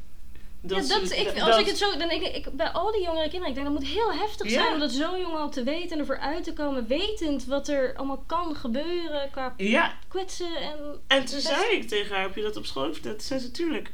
ja, 0.60 0.69
dat, 0.69 1.10
ik, 1.12 1.26
als 1.28 1.36
dat- 1.38 1.60
ik 1.60 1.66
het 1.66 1.78
zo, 1.78 1.96
dan 1.96 2.10
ik, 2.10 2.22
ik, 2.36 2.52
bij 2.52 2.69
al 2.69 2.92
die 2.92 3.02
jongere 3.02 3.22
kinderen, 3.28 3.48
ik 3.48 3.54
denk 3.54 3.66
dat 3.66 3.78
moet 3.80 3.88
heel 3.88 4.12
heftig 4.12 4.50
Ja. 4.50 4.52
zijn 4.62 4.72
om 4.72 4.78
dat 4.80 4.92
zo 4.92 5.19
jong 5.19 5.34
al 5.36 5.50
te 5.50 5.62
weten 5.62 5.90
en 5.90 5.98
ervoor 5.98 6.19
uit 6.19 6.44
te 6.44 6.52
komen, 6.52 6.86
wetend 6.86 7.44
wat 7.44 7.69
er 7.69 7.96
allemaal 7.96 8.22
kan 8.26 8.56
gebeuren 8.56 9.30
qua 9.30 9.54
Ja, 9.56 9.98
kwetsen 10.08 10.56
en 10.56 10.78
en 11.06 11.25
toen 11.25 11.40
zei 11.40 11.72
ik 11.76 11.88
tegen 11.88 12.14
haar, 12.14 12.22
heb 12.25 12.34
je 12.36 12.42
dat 12.42 12.56
op 12.56 12.66
school 12.66 12.92
verteld? 12.92 13.19
Toen 13.19 13.26
zei 13.26 13.40
ze, 13.40 13.50
tuurlijk. 13.50 13.92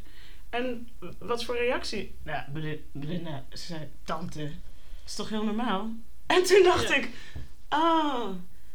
En 0.51 0.89
wat 1.19 1.45
voor 1.45 1.57
reactie? 1.57 2.15
Ja, 2.25 2.47
Belin- 2.53 2.85
Belinda, 2.93 3.45
ze 3.53 3.59
zei, 3.59 3.89
tante, 4.05 4.39
dat 4.43 4.51
is 5.07 5.15
toch 5.15 5.29
heel 5.29 5.45
normaal? 5.45 5.91
En 6.27 6.45
toen 6.45 6.63
dacht 6.63 6.89
Ja. 6.89 6.95
ik, 6.95 7.11
oh, 7.69 8.27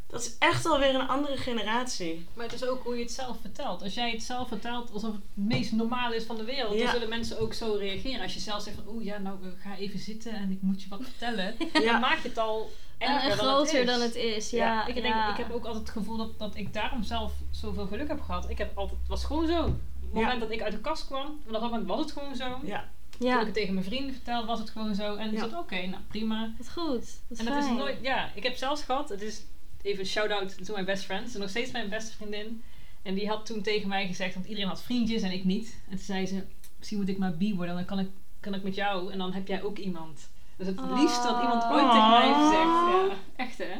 dat 0.07 0.21
is 0.21 0.35
echt 0.39 0.65
alweer 0.65 0.95
een 0.95 1.07
andere 1.07 1.37
generatie. 1.37 2.25
Maar 2.33 2.45
het 2.45 2.53
is 2.53 2.65
ook 2.65 2.83
hoe 2.83 2.95
je 2.95 3.03
het 3.03 3.11
zelf 3.11 3.37
vertelt. 3.41 3.81
Als 3.81 3.93
jij 3.93 4.11
het 4.11 4.23
zelf 4.23 4.47
vertelt 4.47 4.91
alsof 4.91 5.11
het 5.13 5.21
het 5.35 5.45
meest 5.45 5.71
normale 5.71 6.15
is 6.15 6.23
van 6.23 6.37
de 6.37 6.43
wereld, 6.43 6.73
Ja. 6.73 6.83
dan 6.83 6.91
zullen 6.93 7.09
mensen 7.09 7.39
ook 7.39 7.53
zo 7.53 7.73
reageren. 7.79 8.21
Als 8.21 8.33
je 8.33 8.39
zelf 8.39 8.63
zegt 8.63 8.75
van, 8.83 8.93
oeh 8.93 9.03
ja, 9.03 9.17
nou 9.17 9.37
eh, 9.43 9.49
ga 9.61 9.75
even 9.77 9.99
zitten 9.99 10.31
en 10.33 10.51
ik 10.51 10.61
moet 10.61 10.81
je 10.83 10.89
wat 10.89 11.01
vertellen, 11.03 11.55
dan 11.73 11.81
Ja, 11.81 11.99
maak 11.99 12.17
je 12.21 12.27
het 12.27 12.37
al 12.37 12.71
en, 12.97 13.07
erger 13.13 13.31
en 13.31 13.37
dan 13.37 13.45
groter 13.45 13.73
het 13.79 13.87
is. 13.87 13.93
dan 13.93 14.01
het 14.01 14.15
is. 14.15 14.49
Ja, 14.49 14.57
Ja, 14.73 14.85
Ik, 14.87 14.93
denk, 14.93 15.05
ja. 15.05 15.31
ik 15.31 15.37
heb 15.37 15.51
ook 15.51 15.65
altijd 15.65 15.87
het 15.87 15.97
gevoel 15.97 16.17
dat, 16.17 16.39
dat 16.39 16.55
ik 16.55 16.73
daarom 16.73 17.03
zelf 17.03 17.31
zoveel 17.51 17.85
geluk 17.87 18.07
heb 18.07 18.21
gehad. 18.21 18.49
Ik 18.49 18.57
heb 18.57 18.77
altijd, 18.77 18.99
het 18.99 19.09
was 19.09 19.23
gewoon 19.25 19.47
zo. 19.47 19.63
Op 19.63 19.75
het 20.01 20.13
moment 20.13 20.33
Ja. 20.33 20.39
dat 20.39 20.51
ik 20.51 20.61
uit 20.61 20.71
de 20.71 20.79
kast 20.79 21.05
kwam, 21.05 21.39
op 21.45 21.51
dat 21.51 21.61
moment 21.61 21.87
was 21.87 21.99
het 21.99 22.11
gewoon 22.11 22.35
zo. 22.35 22.59
ja. 22.63 22.89
Toen 23.19 23.27
ik 23.27 23.33
ja, 23.33 23.45
het 23.45 23.53
tegen 23.53 23.73
mijn 23.73 23.85
vrienden 23.85 24.13
vertelde, 24.13 24.47
was 24.47 24.59
het 24.59 24.69
gewoon 24.69 24.95
zo. 24.95 25.15
En 25.15 25.31
Ja. 25.31 25.45
oké, 25.45 25.85
nou 25.85 26.01
prima. 26.07 26.41
dat 26.57 26.65
is 26.65 26.71
goed. 26.71 26.91
Dat 27.27 27.39
is 27.39 27.39
En 27.39 27.45
dat 27.45 27.63
is 27.63 27.69
nooit, 27.69 27.97
ja, 28.01 28.31
ik 28.35 28.43
heb 28.43 28.55
zelfs 28.55 28.83
gehad, 28.83 29.09
het 29.09 29.21
is 29.21 29.41
even 29.81 29.99
een 29.99 30.05
shout-out 30.05 30.65
to 30.65 30.73
mijn 30.73 30.85
best 30.85 31.03
friend. 31.03 31.27
Ze 31.29 31.33
is 31.33 31.39
nog 31.41 31.49
steeds 31.49 31.71
mijn 31.71 31.89
beste 31.89 32.15
vriendin. 32.15 32.63
En 33.01 33.13
die 33.13 33.27
had 33.27 33.45
toen 33.45 33.61
tegen 33.61 33.87
mij 33.89 34.07
gezegd, 34.07 34.33
want 34.33 34.45
iedereen 34.45 34.69
had 34.69 34.81
vriendjes 34.83 35.21
en 35.21 35.31
ik 35.31 35.43
niet. 35.43 35.79
En 35.85 35.95
toen 35.95 36.05
zei 36.05 36.25
ze, 36.25 36.43
misschien 36.77 36.99
moet 36.99 37.09
ik 37.09 37.17
maar 37.17 37.37
bi 37.37 37.55
worden, 37.55 37.75
dan 37.75 37.85
kan 37.85 37.99
ik, 37.99 38.09
kan 38.39 38.53
ik 38.53 38.63
met 38.63 38.75
jou 38.75 39.11
en 39.11 39.17
dan 39.17 39.33
heb 39.33 39.47
jij 39.47 39.63
ook 39.63 39.77
iemand. 39.77 40.29
Dus 40.57 40.67
het 40.67 40.79
Oh. 40.79 40.99
liefste 41.01 41.27
wat 41.31 41.41
iemand 41.41 41.63
ooit 41.63 41.91
tegen 41.91 42.09
mij 42.09 42.25
heeft 42.25 42.37
gezegd. 42.39 42.63
Ja, 42.65 43.07
echt 43.35 43.57
hè. 43.57 43.73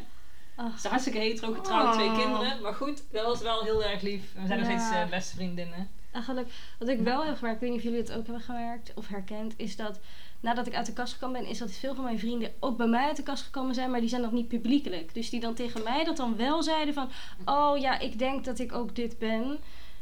Ze 0.69 0.75
is 0.75 0.83
hartstikke 0.83 1.19
hetero, 1.19 1.53
getrouwd, 1.53 1.93
twee 1.93 2.11
kinderen. 2.15 2.61
Maar 2.61 2.73
goed, 2.73 3.03
dat 3.11 3.25
was 3.25 3.41
wel 3.41 3.63
heel 3.63 3.83
erg 3.83 4.01
lief. 4.01 4.33
We 4.33 4.47
zijn 4.47 4.59
nog 4.59 4.69
Ja. 4.69 4.79
steeds 4.79 4.95
eh, 5.03 5.09
beste 5.09 5.35
vriendinnen. 5.35 5.89
Eigenlijk, 6.11 6.49
wat 6.79 6.87
ik 6.87 6.99
wel 6.99 7.25
heb 7.25 7.37
gemerkt, 7.37 7.61
ik 7.61 7.61
weet 7.61 7.69
niet 7.69 7.79
of 7.79 7.85
jullie 7.85 7.99
het 7.99 8.11
ook 8.11 8.25
hebben 8.25 8.43
gemerkt 8.43 8.91
of 8.95 9.07
herkend, 9.07 9.53
is 9.57 9.75
dat 9.75 9.99
nadat 10.39 10.67
ik 10.67 10.75
uit 10.75 10.85
de 10.85 10.93
kast 10.93 11.13
gekomen 11.13 11.41
ben, 11.41 11.49
is 11.49 11.57
dat 11.57 11.71
veel 11.71 11.95
van 11.95 12.03
mijn 12.03 12.19
vrienden 12.19 12.51
ook 12.59 12.77
bij 12.77 12.87
mij 12.87 13.07
uit 13.07 13.15
de 13.15 13.23
kast 13.23 13.43
gekomen 13.43 13.75
zijn, 13.75 13.91
maar 13.91 13.99
die 13.99 14.09
zijn 14.09 14.21
nog 14.21 14.31
niet 14.31 14.47
publiekelijk. 14.47 15.13
Dus 15.13 15.29
die 15.29 15.39
dan 15.39 15.53
tegen 15.53 15.83
mij 15.83 16.03
dat 16.03 16.17
dan 16.17 16.35
wel 16.35 16.63
zeiden 16.63 16.93
van, 16.93 17.09
oh 17.45 17.77
ja, 17.77 17.99
ik 17.99 18.19
denk 18.19 18.45
dat 18.45 18.59
ik 18.59 18.73
ook 18.73 18.95
dit 18.95 19.17
ben. 19.17 19.59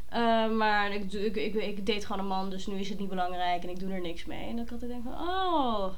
Eh, 0.08 0.50
maar 0.50 0.92
ik, 0.92 1.12
ik, 1.12 1.36
ik, 1.36 1.54
ik 1.54 1.86
date 1.86 2.06
gewoon 2.06 2.22
een 2.22 2.28
man, 2.28 2.50
dus 2.50 2.66
nu 2.66 2.78
is 2.78 2.88
het 2.88 2.98
niet 2.98 3.08
belangrijk 3.08 3.62
en 3.62 3.68
ik 3.68 3.80
doe 3.80 3.92
er 3.92 4.00
niks 4.00 4.24
mee. 4.24 4.48
En 4.48 4.56
dat 4.56 4.64
ik 4.64 4.72
altijd 4.72 4.90
denk 4.90 5.02
van, 5.02 5.12
oh, 5.12 5.88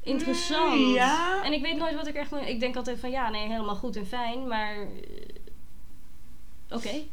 interessant. 0.00 0.80
Mm, 0.80 0.94
ja. 0.94 1.44
En 1.44 1.52
ik 1.52 1.62
weet 1.62 1.76
nooit 1.76 1.94
wat 1.94 2.06
ik 2.06 2.14
echt 2.14 2.30
moet. 2.30 2.48
Ik 2.48 2.60
denk 2.60 2.76
altijd 2.76 2.98
van, 2.98 3.10
ja, 3.10 3.30
nee, 3.30 3.48
helemaal 3.48 3.74
goed 3.74 3.96
en 3.96 4.06
fijn, 4.06 4.46
maar 4.46 4.76
eh, 4.76 4.86
oké. 6.70 7.04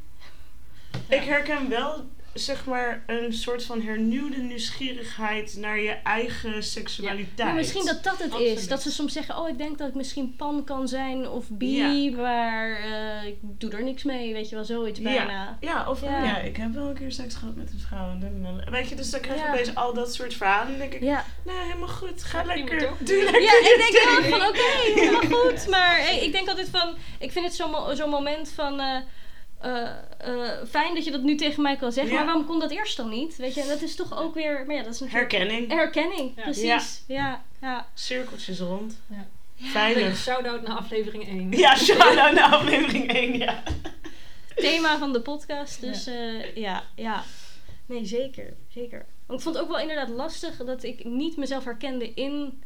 Ik 1.10 1.24
herken 1.24 1.70
wel, 1.70 2.10
zeg 2.34 2.66
maar, 2.66 3.04
een 3.08 3.34
soort 3.34 3.64
van 3.64 3.82
hernieuwde 3.82 4.38
nieuwsgierigheid 4.38 5.56
naar 5.58 5.80
je 5.80 5.92
eigen 5.92 6.64
seksualiteit. 6.64 7.30
Ja, 7.36 7.52
misschien 7.54 7.86
dat 7.86 8.04
dat 8.04 8.18
het 8.20 8.34
is. 8.40 8.68
Dat 8.68 8.82
ze 8.82 8.92
soms 8.92 9.14
zeggen, 9.14 9.38
oh, 9.38 9.50
ik 9.50 9.58
denk 9.58 9.78
dat 9.78 9.88
ik 9.90 9.96
misschien 9.96 10.36
pan 10.36 10.64
kan 10.64 10.88
zijn 10.88 11.30
of 11.30 11.46
bi, 11.50 11.76
Ja. 11.76 12.16
maar 12.22 12.72
eh, 12.80 13.28
ik 13.28 13.36
doe 13.42 13.72
er 13.72 13.84
niks 13.84 14.04
mee, 14.04 14.34
weet 14.34 14.50
je 14.50 14.56
wel, 14.56 14.66
zoiets 14.66 15.02
bijna. 15.02 15.58
Ja, 15.60 15.90
of 15.90 16.02
Ja. 16.02 16.24
ja. 16.24 16.38
ik 16.38 16.58
heb 16.58 16.74
wel 16.74 16.88
een 16.88 16.94
keer 16.94 17.12
seks 17.12 17.36
gehad 17.36 17.56
met 17.56 17.72
een 17.72 17.80
vrouw. 17.80 18.10
en 18.10 18.64
Weet 18.72 18.90
je, 18.90 18.96
dus 18.96 19.10
dan 19.10 19.20
krijg 19.20 19.40
je 19.40 19.46
Ja. 19.46 19.52
opeens 19.54 19.76
al 19.76 19.94
dat 19.94 20.14
soort 20.14 20.34
verhalen. 20.34 20.66
En 20.74 20.80
dan 20.80 20.80
denk 20.90 20.94
ik, 20.94 21.02
Ja, 21.02 21.26
nee, 21.46 21.56
helemaal 21.66 21.88
goed. 21.88 22.24
Ga 22.24 22.44
lekker. 22.44 22.80
Doe 23.00 23.24
lekker 23.24 23.42
ja 23.42 23.52
ik 23.52 23.92
denk 23.92 24.18
ook 24.18 24.40
van, 24.40 24.48
oké, 24.48 24.62
helemaal 25.02 25.42
goed. 25.42 25.68
Maar 25.70 25.98
hey, 25.98 26.20
ik 26.20 26.32
denk 26.32 26.48
altijd 26.50 26.70
van, 26.70 26.96
ik 27.20 27.32
vind 27.32 27.46
het 27.46 27.56
zo'n 27.98 28.10
moment 28.10 28.52
van... 28.56 28.80
eh, 28.80 28.98
eh, 29.60 29.90
eh, 30.18 30.66
fijn 30.70 30.96
dat 30.96 31.06
je 31.06 31.12
dat 31.12 31.22
nu 31.22 31.36
tegen 31.36 31.62
mij 31.62 31.76
kan 31.76 31.92
zeggen, 31.92 32.12
Ja. 32.14 32.18
maar 32.18 32.26
waarom 32.26 32.46
kon 32.46 32.60
dat 32.60 32.72
eerst 32.72 32.98
dan 32.98 33.10
niet? 33.10 33.36
Weet 33.36 33.54
je, 33.54 33.62
en 33.62 33.68
dat 33.68 33.82
is 33.82 33.96
toch 33.96 34.18
ook 34.18 34.34
weer, 34.34 34.64
maar 34.66 34.76
ja, 34.76 34.84
dat 34.84 34.94
is 34.94 35.00
natuurlijk 35.00 35.32
Herkenning. 35.32 35.72
herkenning, 35.72 36.32
Ja. 36.36 36.42
precies. 36.42 37.04
Ja, 37.08 37.44
ja. 37.62 37.88
Cirkeltjes 37.94 38.60
rond. 38.60 39.00
Ja. 39.08 39.28
Veilig. 39.56 40.18
Shout-out 40.18 40.62
naar 40.68 40.78
aflevering 40.78 41.28
1. 41.28 41.52
Ja, 41.52 41.76
shout-out 41.76 42.34
naar 42.34 42.54
aflevering 42.54 43.14
1, 43.14 43.38
ja. 43.38 43.64
thema 44.56 44.98
van 44.98 45.14
de 45.14 45.22
podcast. 45.22 45.82
Dus 45.82 46.04
ja, 46.06 46.42
ja, 46.56 46.84
ja. 46.96 47.24
Nee, 47.86 48.06
zeker. 48.06 48.54
Zeker. 48.68 49.06
Want 49.26 49.40
ik 49.40 49.46
vond 49.46 49.56
het 49.56 49.64
ook 49.64 49.72
wel 49.72 49.80
inderdaad 49.80 50.10
lastig 50.10 50.58
dat 50.58 50.84
ik 50.84 51.04
niet 51.04 51.38
mezelf 51.38 51.64
herkende 51.64 52.14
in 52.14 52.64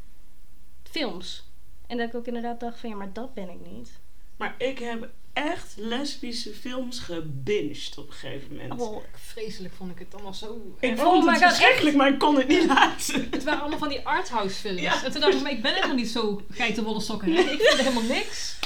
films. 0.90 1.44
En 1.86 1.96
dat 1.96 2.08
ik 2.08 2.14
ook 2.14 2.26
inderdaad 2.26 2.60
dacht 2.60 2.78
van 2.80 2.90
ja, 2.90 2.96
maar 2.96 3.12
dat 3.12 3.34
ben 3.34 3.48
ik 3.48 3.70
niet. 3.72 3.90
Maar 4.36 4.54
ik 4.58 4.78
heb 4.78 5.08
echt 5.34 5.74
lesbische 5.76 6.50
films 6.50 6.98
gebinged 6.98 7.98
op 7.98 8.06
een 8.06 8.12
gegeven 8.12 8.56
moment. 8.56 8.80
Oh, 8.80 9.02
Vreselijk 9.14 9.74
vond 9.74 9.90
ik 9.90 9.98
het 9.98 10.14
allemaal 10.14 10.34
zo. 10.34 10.74
Ik 10.80 10.98
vond 10.98 11.24
my 11.24 11.32
het 11.32 11.42
verschrikkelijk, 11.42 11.96
maar 11.96 12.08
ik 12.08 12.18
kon 12.18 12.36
het 12.36 12.48
niet 12.48 12.66
laten. 12.66 13.28
Het 13.30 13.44
waren 13.44 13.60
allemaal 13.60 13.78
van 13.78 13.88
die 13.88 14.06
arthouse 14.06 14.54
films. 14.54 14.80
Ja. 14.80 15.04
En 15.04 15.12
toen 15.12 15.20
dacht 15.20 15.34
ik, 15.34 15.42
maar 15.42 15.50
ik 15.52 15.62
ben 15.62 15.74
helemaal 15.74 15.96
niet 15.96 16.08
zo 16.08 16.42
geitenwolle 16.50 17.00
sokken. 17.00 17.32
Hè? 17.32 17.40
Ik 17.40 17.60
vind 17.60 17.80
helemaal 17.80 18.02
niks. 18.02 18.58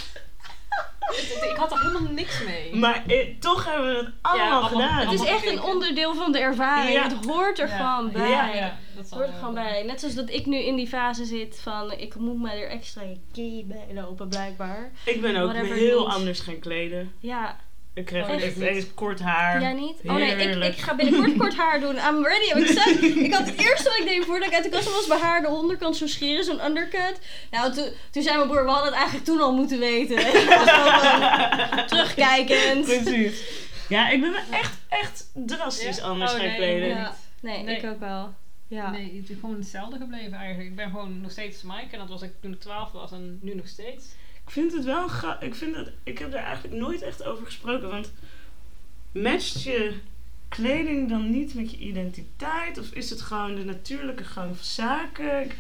Ik 1.51 1.57
had 1.57 1.73
er 1.73 1.81
helemaal 1.83 2.13
niks 2.13 2.43
mee. 2.45 2.75
Maar 2.77 3.05
eh, 3.07 3.27
toch 3.41 3.65
hebben 3.65 3.89
we 3.89 3.97
het 3.97 4.15
allemaal 4.23 4.51
allemaal- 4.63 4.69
gedaan. 4.89 5.09
het 5.09 5.21
is 5.21 5.27
echt 5.27 5.47
een 5.47 5.63
onderdeel 5.63 6.15
van 6.15 6.33
de 6.33 6.39
ervaring. 6.39 6.93
Ja. 6.93 7.03
Het 7.03 7.25
hoort 7.27 7.59
er 7.59 7.69
Ja. 7.69 7.77
gewoon 7.77 8.13
bij. 8.13 8.73
Dat 8.99 9.11
hoort 9.11 9.27
er 9.29 9.35
gewoon 9.35 9.55
bij. 9.55 9.83
Net 9.83 10.01
zoals 10.01 10.15
dat 10.15 10.31
ik 10.31 10.47
nu 10.47 10.57
in 10.59 10.77
die 10.77 10.87
fase 10.89 11.25
zit 11.25 11.59
van 11.63 11.93
ik 11.93 12.15
moet 12.15 12.41
me 12.41 12.51
er 12.51 12.69
extra 12.69 13.03
key 13.33 13.65
bij 13.67 13.87
lopen 13.95 14.29
blijkbaar. 14.29 14.91
Ik 15.05 15.21
ben 15.21 15.37
ook 15.37 15.53
Whatever 15.53 15.77
heel 15.77 16.11
anders 16.11 16.41
gaan 16.41 16.59
kleden. 16.59 17.13
Ja, 17.21 17.57
Ik 17.95 18.05
kreeg 18.05 18.25
Oh, 18.27 18.31
ook 18.35 18.41
echt 18.41 18.61
echt 18.61 18.75
eens 18.75 18.95
kort 18.95 19.21
haar. 19.21 19.61
Jij 19.61 19.73
niet? 19.73 19.97
Oh 20.07 20.15
nee, 20.15 20.31
ik, 20.37 20.65
ik 20.65 20.77
ga 20.79 20.95
binnenkort 20.95 21.37
kort 21.37 21.57
haar 21.57 21.81
doen. 21.81 21.95
I'm 21.97 22.25
ready, 22.27 22.51
excited. 22.61 23.17
ik 23.17 23.33
had 23.35 23.47
het 23.47 23.59
eerste 23.61 23.89
wat 23.89 23.99
ik 23.99 24.05
deed 24.07 24.25
voordat 24.25 24.49
ik 24.49 24.55
uit 24.55 24.65
de 24.65 24.71
kast 24.71 24.95
was, 24.95 25.07
mijn 25.07 25.21
haar 25.21 25.41
de 25.43 25.49
onderkant 25.49 25.97
zo 25.97 26.07
scheren, 26.07 26.45
zo'n 26.45 26.65
undercut. 26.65 27.21
Nou, 27.51 27.73
toen, 27.73 27.89
toen 28.11 28.23
zei 28.23 28.37
mijn 28.37 28.49
broer, 28.49 28.65
we 28.65 28.71
hadden 28.71 28.87
het 28.89 28.97
eigenlijk 28.97 29.27
toen 29.27 29.41
al 29.41 29.53
moeten 29.55 29.79
weten. 29.79 30.17
terugkijkend. 31.89 32.85
Precies. 32.85 33.43
Ja, 33.89 34.09
ik 34.11 34.21
ben 34.21 34.31
me 34.31 34.41
echt, 34.51 34.79
echt 34.89 35.31
drastisch 35.35 35.97
Ja? 35.97 36.03
anders 36.03 36.33
Oh, 36.33 36.37
gaan 36.39 36.47
nee, 36.47 36.57
kleden. 36.57 36.89
Ja. 36.89 37.15
Nee, 37.41 37.63
Nee. 37.63 37.77
ik 37.77 37.85
ook 37.85 38.01
wel. 38.01 38.35
Ja. 38.69 38.91
Nee, 38.91 39.17
het 39.21 39.31
is 39.31 39.37
gewoon 39.41 39.57
hetzelfde 39.57 39.99
gebleven 39.99 40.33
eigenlijk. 40.33 40.69
Ik 40.69 40.77
ben 40.77 40.91
gewoon 40.91 41.21
nog 41.21 41.31
steeds 41.31 41.63
Mike 41.63 41.89
en 41.91 41.99
dat 41.99 42.09
was 42.09 42.23
ik 42.23 42.33
toen 42.41 42.53
ik 42.53 42.61
12 42.61 42.93
was 42.93 43.13
en 43.13 43.39
nu 43.43 43.55
nog 43.55 43.69
steeds. 43.69 44.07
Ik 44.45 44.51
vind 44.51 44.73
het 44.73 44.85
wel 44.85 45.09
ik 45.41 45.55
vind 45.55 45.77
het 45.77 45.93
Ik 46.03 46.19
heb 46.19 46.31
daar 46.31 46.45
eigenlijk 46.45 46.75
nooit 46.75 47.03
echt 47.03 47.25
over 47.25 47.45
gesproken. 47.45 47.89
Want 47.89 48.13
matcht 49.13 49.63
je 49.63 49.95
kleding 50.49 51.09
dan 51.09 51.31
niet 51.31 51.55
met 51.55 51.71
je 51.71 51.77
identiteit? 51.77 52.79
Of 52.79 52.91
is 52.91 53.11
het 53.11 53.21
gewoon 53.21 53.55
de 53.55 53.65
natuurlijke 53.65 54.25
gang 54.25 54.57
van 54.57 54.65
zaken? 54.65 55.51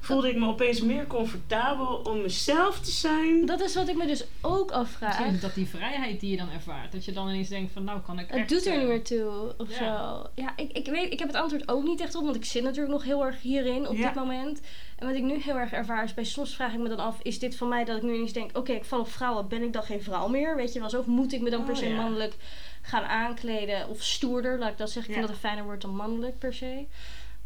Voelde 0.00 0.28
ik 0.28 0.36
me 0.36 0.46
opeens 0.46 0.80
meer 0.80 1.06
comfortabel 1.06 1.86
om 2.04 2.20
mezelf 2.22 2.80
te 2.80 2.90
zijn? 2.90 3.46
Dat 3.46 3.60
is 3.60 3.74
wat 3.74 3.88
ik 3.88 3.96
me 3.96 4.06
dus 4.06 4.24
ook 4.40 4.70
afvraag. 4.70 5.08
Misschien 5.12 5.34
is 5.34 5.40
dat 5.40 5.54
die 5.54 5.68
vrijheid 5.68 6.20
die 6.20 6.30
je 6.30 6.36
dan 6.36 6.50
ervaart. 6.50 6.92
Dat 6.92 7.04
je 7.04 7.12
dan 7.12 7.28
ineens 7.28 7.48
denkt 7.48 7.72
van 7.72 7.84
nou 7.84 8.00
kan 8.00 8.18
ik 8.18 8.26
Het 8.28 8.36
echt, 8.36 8.48
doet 8.48 8.66
er 8.66 8.72
eh, 8.72 8.78
niet 8.78 8.88
meer 8.88 9.02
toe, 9.02 9.54
of 9.58 9.68
ja. 9.68 9.76
zo. 9.76 10.26
Ja, 10.34 10.52
ik, 10.56 10.72
ik 10.72 10.86
weet, 10.86 11.12
ik 11.12 11.18
heb 11.18 11.28
het 11.28 11.36
antwoord 11.36 11.68
ook 11.68 11.82
niet 11.84 12.00
echt 12.00 12.14
op, 12.14 12.24
want 12.24 12.36
ik 12.36 12.44
zit 12.44 12.62
natuurlijk 12.62 12.92
nog 12.92 13.04
heel 13.04 13.24
erg 13.24 13.40
hierin 13.42 13.88
op 13.88 13.96
Ja. 13.96 14.06
dit 14.06 14.14
moment. 14.14 14.60
En 14.98 15.06
wat 15.06 15.16
ik 15.16 15.22
nu 15.22 15.40
heel 15.40 15.56
erg 15.56 15.72
ervaar 15.72 16.04
is, 16.04 16.14
bij 16.14 16.24
soms 16.24 16.54
vraag 16.54 16.72
ik 16.72 16.78
me 16.78 16.88
dan 16.88 16.98
af, 16.98 17.16
is 17.22 17.38
dit 17.38 17.56
van 17.56 17.68
mij 17.68 17.84
dat 17.84 17.96
ik 17.96 18.02
nu 18.02 18.14
ineens 18.14 18.32
denk, 18.32 18.56
oké, 18.58 18.72
ik 18.72 18.84
val 18.84 19.00
op 19.00 19.10
vrouwen, 19.10 19.48
ben 19.48 19.62
ik 19.62 19.72
dan 19.72 19.82
geen 19.82 20.02
vrouw 20.02 20.28
meer? 20.28 20.56
Weet 20.56 20.72
je 20.72 20.80
wel 20.80 20.90
zo? 20.90 20.98
Of 20.98 21.06
moet 21.06 21.32
ik 21.32 21.40
me 21.40 21.50
dan 21.50 21.64
per 21.64 21.72
Oh, 21.74 21.78
se 21.78 21.88
ja. 21.88 21.96
mannelijk 21.96 22.34
gaan 22.82 23.04
aankleden? 23.04 23.88
Of 23.88 24.02
stoerder, 24.02 24.58
laat 24.58 24.70
ik 24.70 24.78
dat 24.78 24.90
zeggen. 24.90 25.12
Ik 25.12 25.18
Ja. 25.20 25.24
vind 25.26 25.26
dat 25.26 25.36
een 25.42 25.48
fijner 25.48 25.64
woord 25.64 25.82
dan 25.82 25.96
mannelijk 25.96 26.38
per 26.38 26.54
se. 26.54 26.86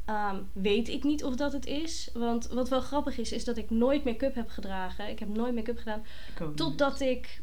Ehm, 0.04 0.36
weet 0.52 0.88
ik 0.88 1.04
niet 1.04 1.24
of 1.24 1.36
dat 1.36 1.52
het 1.52 1.66
is. 1.66 2.10
Want 2.12 2.46
wat 2.46 2.68
wel 2.68 2.80
grappig 2.80 3.18
is, 3.18 3.32
is 3.32 3.44
dat 3.44 3.56
ik 3.56 3.70
nooit 3.70 4.04
make-up 4.04 4.34
heb 4.34 4.48
gedragen. 4.48 5.08
Ik 5.08 5.18
heb 5.18 5.28
nooit 5.28 5.54
make-up 5.54 5.78
gedaan. 5.78 6.04
Ik 6.34 6.46
niet. 6.46 6.56
Totdat 6.56 7.00
ik 7.00 7.40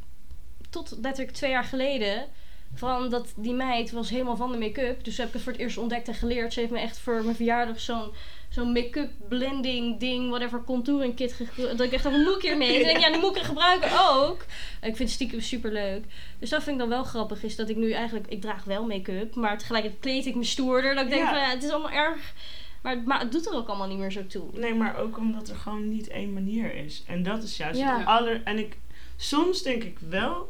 tot 0.69 0.97
letterlijk 1.01 1.35
twee 1.35 1.51
jaar 1.51 1.63
geleden. 1.63 2.27
Van 2.73 3.09
dat 3.09 3.33
die 3.35 3.53
meid 3.53 3.91
was 3.91 4.09
helemaal 4.09 4.35
van 4.35 4.51
de 4.51 4.57
make-up. 4.57 5.03
Dus 5.03 5.17
heb 5.17 5.27
ik 5.27 5.33
het 5.33 5.41
voor 5.41 5.51
het 5.51 5.61
eerst 5.61 5.77
ontdekt 5.77 6.07
en 6.07 6.13
geleerd. 6.13 6.53
Ze 6.53 6.59
heeft 6.59 6.71
me 6.71 6.79
echt 6.79 6.99
voor 6.99 7.23
mijn 7.23 7.35
verjaardag 7.35 7.79
zo'n 7.79 8.11
zo'n 8.49 8.71
make-up 8.71 9.09
blending 9.29 9.99
ding, 9.99 10.29
whatever, 10.29 10.63
contouring 10.63 11.15
kit. 11.15 11.35
Dat 11.55 11.79
ik 11.79 11.91
echt, 11.91 12.03
wat 12.03 12.13
moet 12.13 12.35
ik 12.35 12.41
hiermee? 12.41 12.77
Ik 12.79 12.83
denk, 12.85 12.99
ja, 12.99 13.11
die 13.11 13.21
moet 13.21 13.35
ik 13.35 13.41
gebruiken 13.41 13.89
ook. 14.09 14.41
Ik 14.81 14.95
vind 14.95 14.97
het 14.97 15.09
stiekem 15.09 15.41
super 15.41 15.71
leuk. 15.71 16.03
Dus 16.39 16.49
dat 16.49 16.63
vind 16.63 16.75
ik 16.75 16.81
dan 16.81 16.89
wel 16.89 17.03
grappig, 17.03 17.43
is 17.43 17.55
dat 17.55 17.69
ik 17.69 17.75
nu 17.75 17.91
eigenlijk, 17.91 18.27
ik 18.27 18.41
draag 18.41 18.63
wel 18.63 18.85
make-up, 18.85 19.35
maar 19.35 19.57
tegelijkertijd 19.57 20.01
kleed 20.01 20.25
ik 20.25 20.35
me 20.35 20.43
stoerder. 20.43 20.95
Dat 20.95 21.03
ik 21.03 21.09
denk 21.09 21.21
Ja. 21.23 21.29
van, 21.29 21.49
het 21.49 21.63
is 21.63 21.69
allemaal 21.69 21.91
erg, 21.91 22.33
maar 22.81 23.19
het, 23.19 23.31
doet 23.31 23.45
er 23.45 23.53
ook 23.55 23.67
allemaal 23.67 23.87
niet 23.87 23.97
meer 23.97 24.11
zo 24.11 24.27
toe. 24.27 24.45
Nee, 24.53 24.73
maar 24.73 24.97
ook 24.97 25.17
omdat 25.17 25.49
er 25.49 25.55
gewoon 25.55 25.89
niet 25.89 26.07
één 26.07 26.33
manier 26.33 26.75
is. 26.75 27.03
En 27.07 27.23
dat 27.23 27.43
is 27.43 27.57
juist 27.57 27.79
Ja. 27.79 27.97
het 27.97 28.07
aller... 28.07 28.41
En 28.43 28.57
ik, 28.57 28.77
soms 29.15 29.61
denk 29.61 29.83
ik 29.83 29.97
wel 30.09 30.49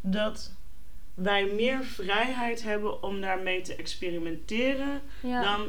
dat 0.00 0.52
wij 1.22 1.46
meer 1.56 1.84
vrijheid 1.84 2.62
hebben 2.62 3.02
om 3.02 3.20
daarmee 3.20 3.60
te 3.60 3.74
experimenteren 3.74 5.00
Ja. 5.22 5.42
dan 5.42 5.68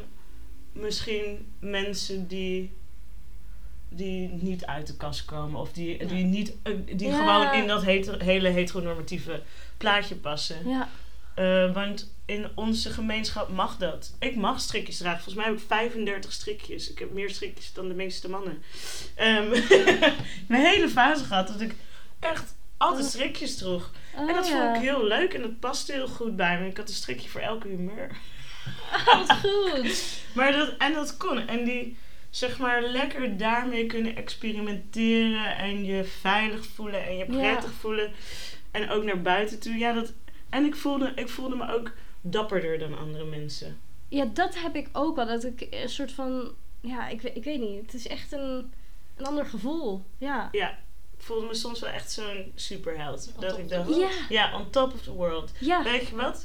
misschien 0.72 1.52
mensen 1.60 2.26
die, 2.28 2.72
die 3.88 4.28
niet 4.28 4.66
uit 4.66 4.86
de 4.86 4.96
kast 4.96 5.24
komen. 5.24 5.60
Of 5.60 5.72
die, 5.72 5.98
Ja. 5.98 6.04
die, 6.06 6.24
niet, 6.24 6.52
eh, 6.62 6.72
die 6.96 7.08
Ja. 7.08 7.16
gewoon 7.18 7.60
in 7.62 7.66
dat 7.68 7.82
heter- 7.84 8.22
hele 8.22 8.48
heteronormatieve 8.48 9.42
plaatje 9.76 10.14
passen. 10.14 10.68
ja. 10.68 10.88
Eh, 11.34 11.72
want 11.74 12.14
in 12.24 12.46
onze 12.54 12.90
gemeenschap 12.90 13.48
mag 13.48 13.76
dat. 13.76 14.14
Ik 14.18 14.36
mag 14.36 14.60
strikjes 14.60 14.96
dragen. 14.96 15.22
Volgens 15.22 15.44
mij 15.44 15.52
heb 15.52 15.60
ik 15.62 15.66
35 15.68 16.32
strikjes. 16.32 16.90
Ik 16.90 16.98
heb 16.98 17.12
meer 17.12 17.30
strikjes 17.30 17.72
dan 17.72 17.88
de 17.88 17.94
meeste 17.94 18.28
mannen. 18.30 18.62
Ehm 19.14 19.48
mijn 20.48 20.64
hele 20.64 20.88
fase 20.88 21.24
gehad 21.24 21.46
dat 21.48 21.60
ik 21.60 21.74
echt 22.20 22.54
altijd 22.82 23.04
strikjes 23.06 23.56
droeg. 23.56 23.90
Oh, 24.16 24.28
en 24.28 24.34
dat 24.34 24.48
ja. 24.48 24.64
vond 24.64 24.76
ik 24.76 24.82
heel 24.82 25.04
leuk 25.04 25.34
en 25.34 25.42
dat 25.42 25.58
paste 25.60 25.92
heel 25.92 26.08
goed 26.08 26.36
bij 26.36 26.60
me. 26.60 26.66
Ik 26.68 26.76
had 26.76 26.88
een 26.88 26.94
strikje 26.94 27.28
voor 27.28 27.40
elke 27.40 27.68
humeur. 27.68 28.16
Wat 29.04 29.32
goed. 29.32 30.04
Maar 30.34 30.52
dat, 30.52 30.74
en 30.78 30.92
dat 30.92 31.16
kon. 31.16 31.38
En 31.48 31.64
die, 31.64 31.96
zeg 32.30 32.58
maar, 32.58 32.82
lekker 32.82 33.36
daarmee 33.36 33.86
kunnen 33.86 34.16
experimenteren. 34.16 35.56
En 35.56 35.84
je 35.84 36.04
veilig 36.04 36.66
voelen 36.66 37.06
en 37.06 37.16
je 37.16 37.24
Ja. 37.32 37.38
prettig 37.38 37.72
voelen. 37.72 38.12
En 38.70 38.90
ook 38.90 39.04
naar 39.04 39.22
buiten 39.22 39.60
toe. 39.60 39.74
Ja, 39.78 39.92
dat, 39.92 40.12
en 40.50 40.64
ik 40.64 40.76
voelde, 40.76 41.12
ik 41.14 41.28
voelde 41.28 41.56
me 41.56 41.72
ook 41.72 41.92
dapperder 42.20 42.78
dan 42.78 42.98
andere 42.98 43.24
mensen. 43.24 43.80
Ja, 44.08 44.24
dat 44.24 44.54
heb 44.58 44.74
ik 44.76 44.88
ook 44.92 45.16
wel. 45.16 45.26
Dat 45.26 45.44
ik 45.44 45.66
een 45.70 45.88
soort 45.88 46.12
van, 46.12 46.52
ja, 46.80 47.08
ik, 47.08 47.20
weet- 47.20 47.36
ik 47.36 47.44
weet 47.44 47.60
niet. 47.60 47.82
Het 47.82 47.94
is 47.94 48.06
echt 48.06 48.32
een, 48.32 48.72
een 49.16 49.26
ander 49.26 49.46
gevoel. 49.46 50.04
Ja. 50.18 50.48
Ja, 50.52 50.78
voelde 51.24 51.46
me 51.46 51.54
soms 51.54 51.80
wel 51.80 51.90
echt 51.90 52.12
zo'n 52.12 52.52
superheld. 52.54 53.30
On 53.36 53.40
Dat 53.40 53.58
ik 53.58 53.68
dacht, 53.68 53.96
Ja. 53.96 54.08
ja, 54.28 54.58
on 54.58 54.70
top 54.70 54.92
of 54.94 55.02
the 55.02 55.12
world. 55.12 55.50
Ja. 55.58 55.82
Weet 55.82 56.08
je 56.08 56.16
wat? 56.16 56.44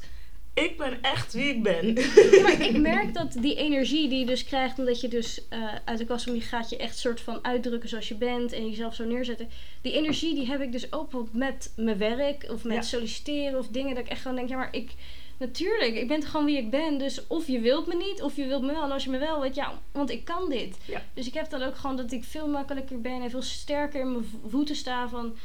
Ik 0.54 0.78
ben 0.78 1.02
echt 1.02 1.34
wie 1.34 1.50
ik 1.50 1.64
ben. 1.64 1.96
Ja, 1.96 2.42
maar 2.42 2.62
ik 2.62 2.78
merk 2.94 3.14
dat 3.14 3.34
die 3.40 3.56
energie 3.56 4.10
die 4.10 4.20
je 4.20 4.26
dus 4.26 4.44
krijgt, 4.44 4.80
omdat 4.80 5.02
je 5.02 5.08
dus 5.08 5.48
eh, 5.50 5.60
uit 5.86 5.98
de 5.98 6.06
kast 6.06 6.26
komt, 6.26 6.38
je 6.38 6.44
gaat 6.48 6.70
je 6.70 6.78
echt 6.78 6.98
soort 6.98 7.22
van 7.22 7.40
uitdrukken 7.46 7.90
zoals 7.90 8.08
je 8.08 8.16
bent 8.16 8.52
en 8.52 8.70
jezelf 8.70 8.96
zo 8.96 9.04
neerzetten. 9.06 9.50
Die 9.82 9.94
energie 9.94 10.36
die 10.36 10.46
heb 10.48 10.62
ik 10.62 10.72
dus 10.72 10.92
ook 10.94 11.12
met 11.32 11.74
mijn 11.76 11.98
werk 11.98 12.46
of 12.52 12.64
met 12.64 12.76
Ja. 12.76 12.82
solliciteren 12.82 13.60
of 13.60 13.68
dingen 13.68 13.96
dat 13.96 14.04
ik 14.06 14.10
echt 14.12 14.22
gewoon 14.22 14.38
denk, 14.38 14.50
ja 14.50 14.58
maar 14.58 14.74
ik, 14.76 14.92
natuurlijk, 15.38 15.96
ik 15.96 16.08
ben 16.08 16.24
gewoon 16.24 16.46
wie 16.46 16.58
ik 16.58 16.70
ben. 16.70 16.98
Dus 16.98 17.28
of 17.28 17.48
je 17.48 17.60
wilt 17.60 17.88
me 17.88 17.96
niet 17.96 18.22
of 18.22 18.36
je 18.36 18.46
wilt 18.48 18.62
me 18.62 18.72
wel. 18.74 18.84
En 18.84 18.92
als 18.92 19.04
je 19.04 19.10
me 19.10 19.18
wel 19.18 19.40
weet, 19.42 19.56
ja, 19.56 19.80
want 19.92 20.10
ik 20.10 20.26
kan 20.26 20.50
dit. 20.50 20.78
Ja. 20.86 21.02
Dus 21.14 21.28
ik 21.28 21.34
heb 21.34 21.50
dan 21.50 21.62
ook 21.62 21.76
gewoon 21.76 21.96
dat 21.98 22.12
ik 22.12 22.24
veel 22.24 22.48
makkelijker 22.48 23.02
ben 23.02 23.22
en 23.22 23.30
veel 23.30 23.42
sterker 23.42 24.00
in 24.02 24.12
mijn 24.12 24.26
vo- 24.26 24.50
voeten 24.50 24.76
sta 24.76 25.10
van, 25.10 25.36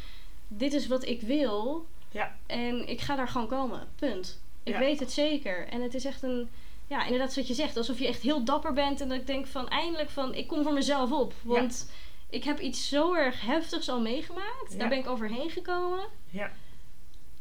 dit 0.49 0.73
is 0.73 0.87
wat 0.87 1.07
ik 1.07 1.21
wil. 1.23 1.87
Ja. 2.11 2.37
En 2.47 2.89
ik 2.89 3.01
ga 3.01 3.17
daar 3.17 3.29
gewoon 3.29 3.49
komen. 3.49 3.89
Punt. 3.97 4.41
Ik 4.63 4.73
Ja. 4.73 4.79
weet 4.79 5.01
het 5.01 5.13
zeker. 5.13 5.69
En 5.69 5.83
het 5.83 5.95
is 5.95 6.05
echt 6.05 6.23
een, 6.23 6.49
ja, 6.87 7.05
inderdaad 7.05 7.35
wat 7.35 7.47
je 7.49 7.55
zegt. 7.55 7.77
Alsof 7.77 7.99
je 7.99 8.07
echt 8.07 8.23
heel 8.23 8.45
dapper 8.45 8.73
bent. 8.73 9.01
En 9.01 9.09
dat 9.09 9.19
ik 9.19 9.27
denk 9.27 9.47
van, 9.47 9.69
eindelijk 9.69 10.11
van, 10.11 10.35
ik 10.35 10.47
kom 10.47 10.63
voor 10.63 10.73
mezelf 10.73 11.13
op. 11.13 11.33
Want 11.43 11.91
ik 12.31 12.45
heb 12.45 12.61
iets 12.61 12.89
zo 12.89 13.15
erg 13.15 13.41
heftigs 13.41 13.89
al 13.89 14.01
meegemaakt. 14.01 14.73
Ja. 14.73 14.79
Daar 14.79 14.89
ben 14.89 14.99
ik 14.99 15.09
overheen 15.09 15.51
gekomen. 15.51 16.05
Ja. 16.31 16.51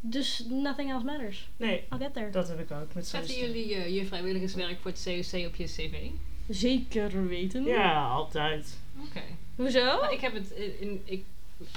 Dus 0.04 0.46
nothing 0.50 0.92
else 0.92 1.06
matters. 1.06 1.50
Nee, 1.58 1.84
I'll 1.92 1.98
get 2.00 2.14
there. 2.14 2.30
dat 2.30 2.48
heb 2.48 2.60
ik 2.60 2.72
ook 2.72 2.94
met 2.94 3.08
Zetten 3.08 3.36
jullie 3.40 3.76
eh, 3.76 3.96
je 3.96 4.06
vrijwilligerswerk 4.06 4.80
voor 4.82 4.92
het 4.92 5.04
COC 5.04 5.46
op 5.48 5.56
je 5.56 5.64
cv? 5.66 6.10
Zeker 6.50 7.28
weten. 7.28 7.64
Ja, 7.66 8.08
altijd. 8.08 8.78
Oké. 9.08 9.22
Hoezo? 9.56 10.00
Maar 10.00 10.14
ik 10.14 10.20
heb 10.22 10.34
het 10.34 10.52
in, 10.52 10.80
in, 10.82 11.02
ik, 11.06 11.24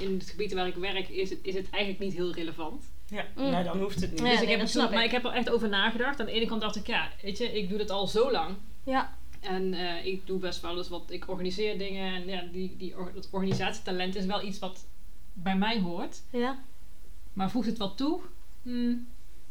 in 0.00 0.12
het 0.18 0.28
gebied 0.30 0.52
waar 0.52 0.66
ik 0.66 0.74
werk 0.74 1.08
is 1.08 1.30
het, 1.30 1.38
is 1.42 1.54
het 1.54 1.70
eigenlijk 1.70 2.04
niet 2.04 2.12
heel 2.14 2.32
relevant. 2.32 2.82
Ja, 3.08 3.26
Mm. 3.36 3.50
nou 3.50 3.64
dan 3.64 3.78
hoeft 3.80 4.00
het 4.00 4.10
niet. 4.10 4.20
Ja, 4.20 4.24
dus 4.26 4.34
nee, 4.34 4.42
ik 4.42 4.48
heb 4.48 4.58
dat 4.58 4.60
het 4.60 4.70
snap 4.70 4.84
toen- 4.84 4.94
maar 4.94 5.04
ik. 5.04 5.10
ik 5.10 5.16
heb 5.16 5.24
er 5.24 5.32
echt 5.38 5.50
over 5.50 5.68
nagedacht. 5.68 6.20
Aan 6.20 6.26
de 6.26 6.32
ene 6.32 6.46
kant 6.46 6.60
dacht 6.60 6.76
ik, 6.76 6.86
ja, 6.86 7.10
weet 7.22 7.38
je, 7.38 7.52
ik 7.52 7.68
doe 7.68 7.78
dit 7.78 7.90
al 7.90 8.06
zo 8.06 8.30
lang. 8.30 8.56
Ja. 8.84 9.16
En 9.40 9.74
eh, 9.74 10.06
ik 10.06 10.26
doe 10.26 10.38
best 10.38 10.60
wel 10.60 10.76
eens 10.76 10.88
wat, 10.88 11.02
ik 11.10 11.28
organiseer 11.28 11.78
dingen. 11.78 12.14
En 12.14 12.26
ja, 12.26 12.44
die, 12.52 12.74
die, 12.78 12.94
dat 13.14 13.28
organisatietalent 13.30 14.14
is 14.16 14.24
wel 14.26 14.42
iets 14.46 14.58
wat 14.58 14.86
bij 15.32 15.56
mij 15.56 15.80
hoort. 15.80 16.22
Ja. 16.30 16.58
Maar 17.34 17.50
voegt 17.50 17.66
het 17.66 17.78
wat 17.78 17.96
toe? 17.96 18.20
Hmm. 18.62 19.08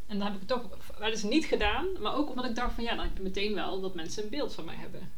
En 0.08 0.18
dan 0.18 0.28
heb 0.28 0.34
ik 0.34 0.40
het 0.40 0.50
toch 0.50 0.70
wel 1.00 1.10
eens 1.10 1.24
niet 1.24 1.46
gedaan. 1.46 1.86
Maar 2.02 2.16
ook 2.16 2.30
omdat 2.30 2.46
ik 2.46 2.56
dacht 2.56 2.74
van 2.74 2.84
ja, 2.84 2.96
dan 2.96 3.04
heb 3.06 3.18
je 3.18 3.24
meteen 3.24 3.54
wel 3.54 3.82
dat 3.82 3.96
mensen 3.96 4.24
een 4.24 4.30
beeld 4.30 4.54
van 4.54 4.66
mij 4.66 4.76
hebben. 4.76 5.12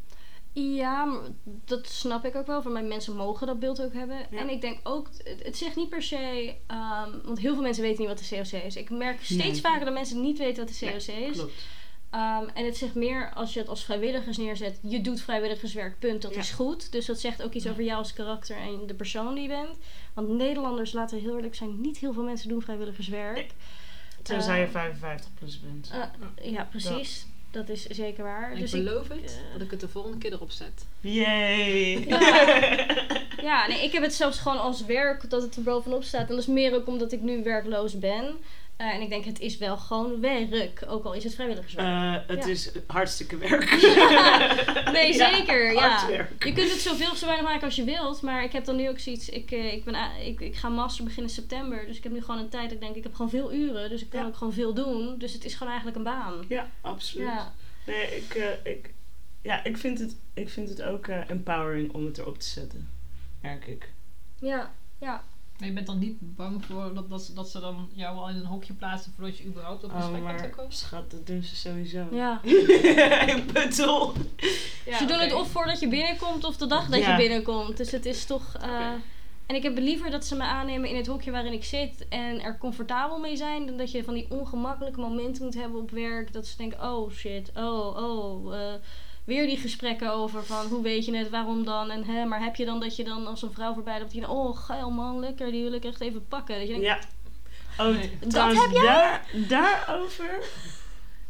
Ja, 0.51 1.19
dat 1.43 1.87
snap 1.87 2.25
ik 2.25 2.35
ook 2.35 2.47
wel. 2.47 2.61
Voor 2.61 2.71
mij 2.71 2.83
mensen 2.83 3.15
mogen 3.15 3.47
dat 3.47 3.59
beeld 3.59 3.81
ook 3.81 3.93
hebben. 3.93 4.17
Ja. 4.31 4.37
En 4.37 4.49
ik 4.49 4.61
denk 4.61 4.79
ook, 4.83 5.09
het, 5.23 5.43
het 5.43 5.57
zegt 5.57 5.75
niet 5.75 5.89
per 5.89 6.03
se, 6.03 6.55
ehm, 6.67 7.11
want 7.23 7.39
heel 7.39 7.53
veel 7.53 7.63
mensen 7.63 7.83
weten 7.83 7.99
niet 7.99 8.09
wat 8.09 8.29
de 8.29 8.35
COC 8.35 8.61
is. 8.61 8.75
Ik 8.75 8.89
merk 8.89 9.23
steeds 9.23 9.43
Nee. 9.43 9.61
vaker 9.61 9.85
dat 9.85 9.93
mensen 9.93 10.21
niet 10.21 10.37
weten 10.37 10.65
wat 10.65 10.75
de 10.75 10.85
COC 10.85 11.15
is. 11.15 11.37
Klopt. 11.37 11.53
Ehm, 12.09 12.43
en 12.53 12.65
het 12.65 12.77
zegt 12.77 12.95
meer 12.95 13.31
als 13.33 13.53
je 13.53 13.59
het 13.59 13.69
als 13.69 13.83
vrijwilligers 13.83 14.37
neerzet. 14.37 14.79
Je 14.81 15.01
doet 15.01 15.21
vrijwilligerswerk, 15.21 15.99
punt. 15.99 16.21
Dat 16.21 16.33
Ja. 16.33 16.39
is 16.39 16.49
goed. 16.51 16.91
Dus 16.91 17.05
dat 17.05 17.19
zegt 17.19 17.43
ook 17.43 17.53
iets 17.53 17.67
over 17.67 17.83
jou 17.83 17.97
als 17.97 18.13
karakter 18.13 18.57
en 18.57 18.79
de 18.87 18.93
persoon 18.93 19.33
die 19.33 19.41
je 19.43 19.49
bent. 19.49 19.77
Want 20.13 20.27
Nederlanders, 20.29 20.91
laten 20.91 21.17
we 21.17 21.23
heel 21.23 21.35
eerlijk 21.35 21.55
zijn, 21.55 21.81
niet 21.81 21.97
heel 21.97 22.13
veel 22.13 22.23
mensen 22.23 22.49
doen 22.49 22.61
vrijwilligerswerk. 22.61 23.35
Nee. 23.35 23.47
Tenzij 24.21 24.59
je 24.59 24.65
Eh, 24.65 24.71
55 24.71 25.29
plus 25.33 25.59
bent. 25.59 25.91
Eh, 25.93 26.51
ja, 26.51 26.63
precies. 26.63 27.25
Dat 27.51 27.69
is 27.69 27.85
zeker 27.85 28.23
waar. 28.23 28.51
En 28.51 28.59
dus 28.59 28.73
ik 28.73 28.79
ik, 28.79 28.85
beloof 28.85 29.07
het 29.07 29.19
eh, 29.23 29.51
dat 29.53 29.61
ik 29.61 29.71
het 29.71 29.79
de 29.79 29.87
volgende 29.87 30.17
keer 30.17 30.31
erop 30.33 30.51
zet. 30.51 30.85
Yay! 30.99 32.05
Ja, 33.41 33.67
nee, 33.67 33.83
ik 33.83 33.91
heb 33.91 34.01
het 34.03 34.13
zelfs 34.13 34.39
gewoon 34.39 34.59
als 34.59 34.85
werk 34.85 35.29
dat 35.29 35.41
het 35.41 35.55
er 35.55 35.63
bovenop 35.63 36.03
staat. 36.03 36.21
En 36.21 36.27
dat 36.27 36.37
is 36.37 36.45
meer 36.45 36.73
ook 36.75 36.87
omdat 36.87 37.11
ik 37.11 37.21
nu 37.21 37.43
werkloos 37.43 37.99
ben. 37.99 38.35
Eh, 38.77 38.87
en 38.93 39.01
ik 39.01 39.09
denk, 39.09 39.25
het 39.25 39.39
is 39.39 39.57
wel 39.57 39.77
gewoon 39.77 40.19
werk. 40.21 40.83
Ook 40.87 41.05
al 41.05 41.13
is 41.13 41.23
het 41.23 41.35
vrijwilligerswerk. 41.35 41.87
Eh, 41.87 42.35
het 42.35 42.45
Ja. 42.45 42.51
is 42.51 42.71
hartstikke 42.87 43.37
werk. 43.37 43.69
nee, 44.91 45.13
ja, 45.13 45.35
zeker. 45.35 45.79
hard 45.79 46.11
Ja. 46.11 46.27
Je 46.39 46.53
kunt 46.53 46.71
het 46.71 46.79
zoveel 46.81 47.11
of 47.11 47.17
zo 47.17 47.25
weinig 47.25 47.45
maken 47.47 47.63
als 47.65 47.75
je 47.75 47.83
wilt. 47.83 48.21
Maar 48.21 48.43
ik 48.43 48.51
heb 48.51 48.65
dan 48.65 48.75
nu 48.75 48.89
ook 48.89 48.99
zoiets. 48.99 49.29
Ik, 49.29 49.51
eh, 49.51 49.73
ik, 49.73 49.83
ben, 49.83 49.95
ik, 50.25 50.39
ik 50.41 50.55
ga 50.55 50.69
master 50.69 51.03
beginnen 51.03 51.29
in 51.31 51.35
september. 51.37 51.85
Dus 51.87 51.97
ik 51.97 52.03
heb 52.03 52.11
nu 52.11 52.21
gewoon 52.21 52.39
een 52.41 52.49
tijd. 52.49 52.71
Ik 52.71 52.79
denk, 52.79 52.95
ik 52.95 53.03
heb 53.03 53.13
gewoon 53.15 53.31
veel 53.31 53.53
uren. 53.53 53.89
Dus 53.89 54.01
ik 54.01 54.09
kan 54.09 54.25
ook 54.25 54.35
gewoon 54.35 54.53
veel 54.53 54.73
doen. 54.73 55.17
Dus 55.17 55.33
het 55.33 55.45
is 55.45 55.53
gewoon 55.53 55.67
eigenlijk 55.73 55.97
een 55.97 56.03
baan. 56.03 56.45
Ja, 56.47 56.69
absoluut. 56.81 57.27
Ja. 57.27 57.53
Nee, 57.85 58.15
ik, 58.15 58.59
ik, 58.63 58.93
ja, 59.41 59.63
ik, 59.63 59.77
vind 59.77 59.99
het, 59.99 60.15
ik 60.33 60.49
vind 60.49 60.69
het 60.69 60.81
ook 60.81 61.07
empowering 61.07 61.93
om 61.93 62.05
het 62.05 62.17
erop 62.17 62.39
te 62.39 62.47
zetten. 62.47 62.89
Merk 63.41 63.67
ik. 63.67 63.89
Ja, 64.39 64.71
ja. 64.99 65.23
Maar 65.59 65.67
je 65.67 65.73
bent 65.73 65.87
dan 65.87 65.99
niet 65.99 66.17
bang 66.35 66.65
voor 66.65 66.93
dat, 66.93 67.09
dat, 67.09 67.21
ze, 67.21 67.33
dat 67.33 67.49
ze 67.49 67.59
dan 67.59 67.89
jou 67.93 68.17
al 68.17 68.29
in 68.29 68.35
een 68.35 68.45
hokje 68.45 68.73
plaatsen 68.73 69.11
voordat 69.15 69.37
je 69.37 69.45
überhaupt 69.45 69.83
op 69.83 69.89
een 69.93 70.03
Oh, 70.03 70.21
maar 70.23 70.51
schat, 70.69 71.11
dat 71.11 71.27
doen 71.27 71.43
ze 71.43 71.55
sowieso. 71.55 72.05
ja. 72.11 72.41
ik 73.35 73.43
bedoel. 73.53 74.11
Ja, 74.85 74.97
Ze 74.97 75.05
doen 75.05 75.19
het 75.19 75.33
of 75.33 75.47
voordat 75.51 75.79
je 75.79 75.87
binnenkomt 75.87 76.43
of 76.45 76.57
de 76.57 76.67
dag 76.67 76.87
dat 76.89 76.99
Ja. 76.99 77.11
je 77.11 77.17
binnenkomt. 77.17 77.77
Dus 77.77 77.91
het 77.91 78.05
is 78.05 78.25
toch. 78.25 78.55
eh. 78.61 78.91
En 79.45 79.55
ik 79.55 79.63
heb 79.63 79.77
liever 79.77 80.11
dat 80.11 80.25
ze 80.25 80.35
me 80.35 80.43
aannemen 80.43 80.89
in 80.89 80.95
het 80.95 81.07
hokje 81.07 81.31
waarin 81.31 81.53
ik 81.53 81.63
zit 81.63 82.05
en 82.09 82.41
er 82.41 82.57
comfortabel 82.57 83.19
mee 83.19 83.35
zijn. 83.35 83.65
Dan 83.65 83.77
dat 83.77 83.91
je 83.91 84.03
van 84.03 84.13
die 84.13 84.25
ongemakkelijke 84.29 84.99
momenten 84.99 85.43
moet 85.43 85.53
hebben 85.53 85.79
op 85.81 85.91
werk. 85.91 86.33
Dat 86.33 86.47
ze 86.47 86.57
denken: 86.57 86.81
oh 86.93 87.11
shit, 87.11 87.51
oh, 87.55 87.97
oh. 87.97 88.55
eh, 88.55 88.73
weer 89.25 89.45
die 89.45 89.57
gesprekken 89.57 90.11
over 90.11 90.43
van 90.45 90.65
hoe 90.65 90.83
weet 90.83 91.05
je 91.05 91.15
het, 91.17 91.29
waarom 91.29 91.65
dan? 91.65 91.89
En 91.91 92.03
hè, 92.03 92.25
maar 92.25 92.43
heb 92.43 92.55
je 92.55 92.65
dan 92.65 92.79
dat 92.79 92.95
je 92.95 93.03
dan 93.03 93.27
als 93.27 93.41
een 93.41 93.51
vrouw 93.51 93.73
voorbij 93.73 93.99
loopt, 93.99 94.11
denkt, 94.13 94.27
oh 94.27 94.57
geil 94.57 94.89
man, 94.91 95.19
lekker, 95.19 95.51
die 95.51 95.63
wil 95.63 95.73
ik 95.73 95.85
echt 95.85 96.01
even 96.01 96.27
pakken. 96.27 96.55
Dat 96.59 96.67
je 96.67 96.73
denkt, 96.79 96.85
Ja. 96.85 96.99
Oh, 97.85 97.95
Nee. 97.95 98.11
Dat 98.19 98.29
trouwens, 98.29 98.61
heb 98.61 98.71
jij? 98.71 98.83
Daar, 98.83 99.25
daarover. 99.47 100.39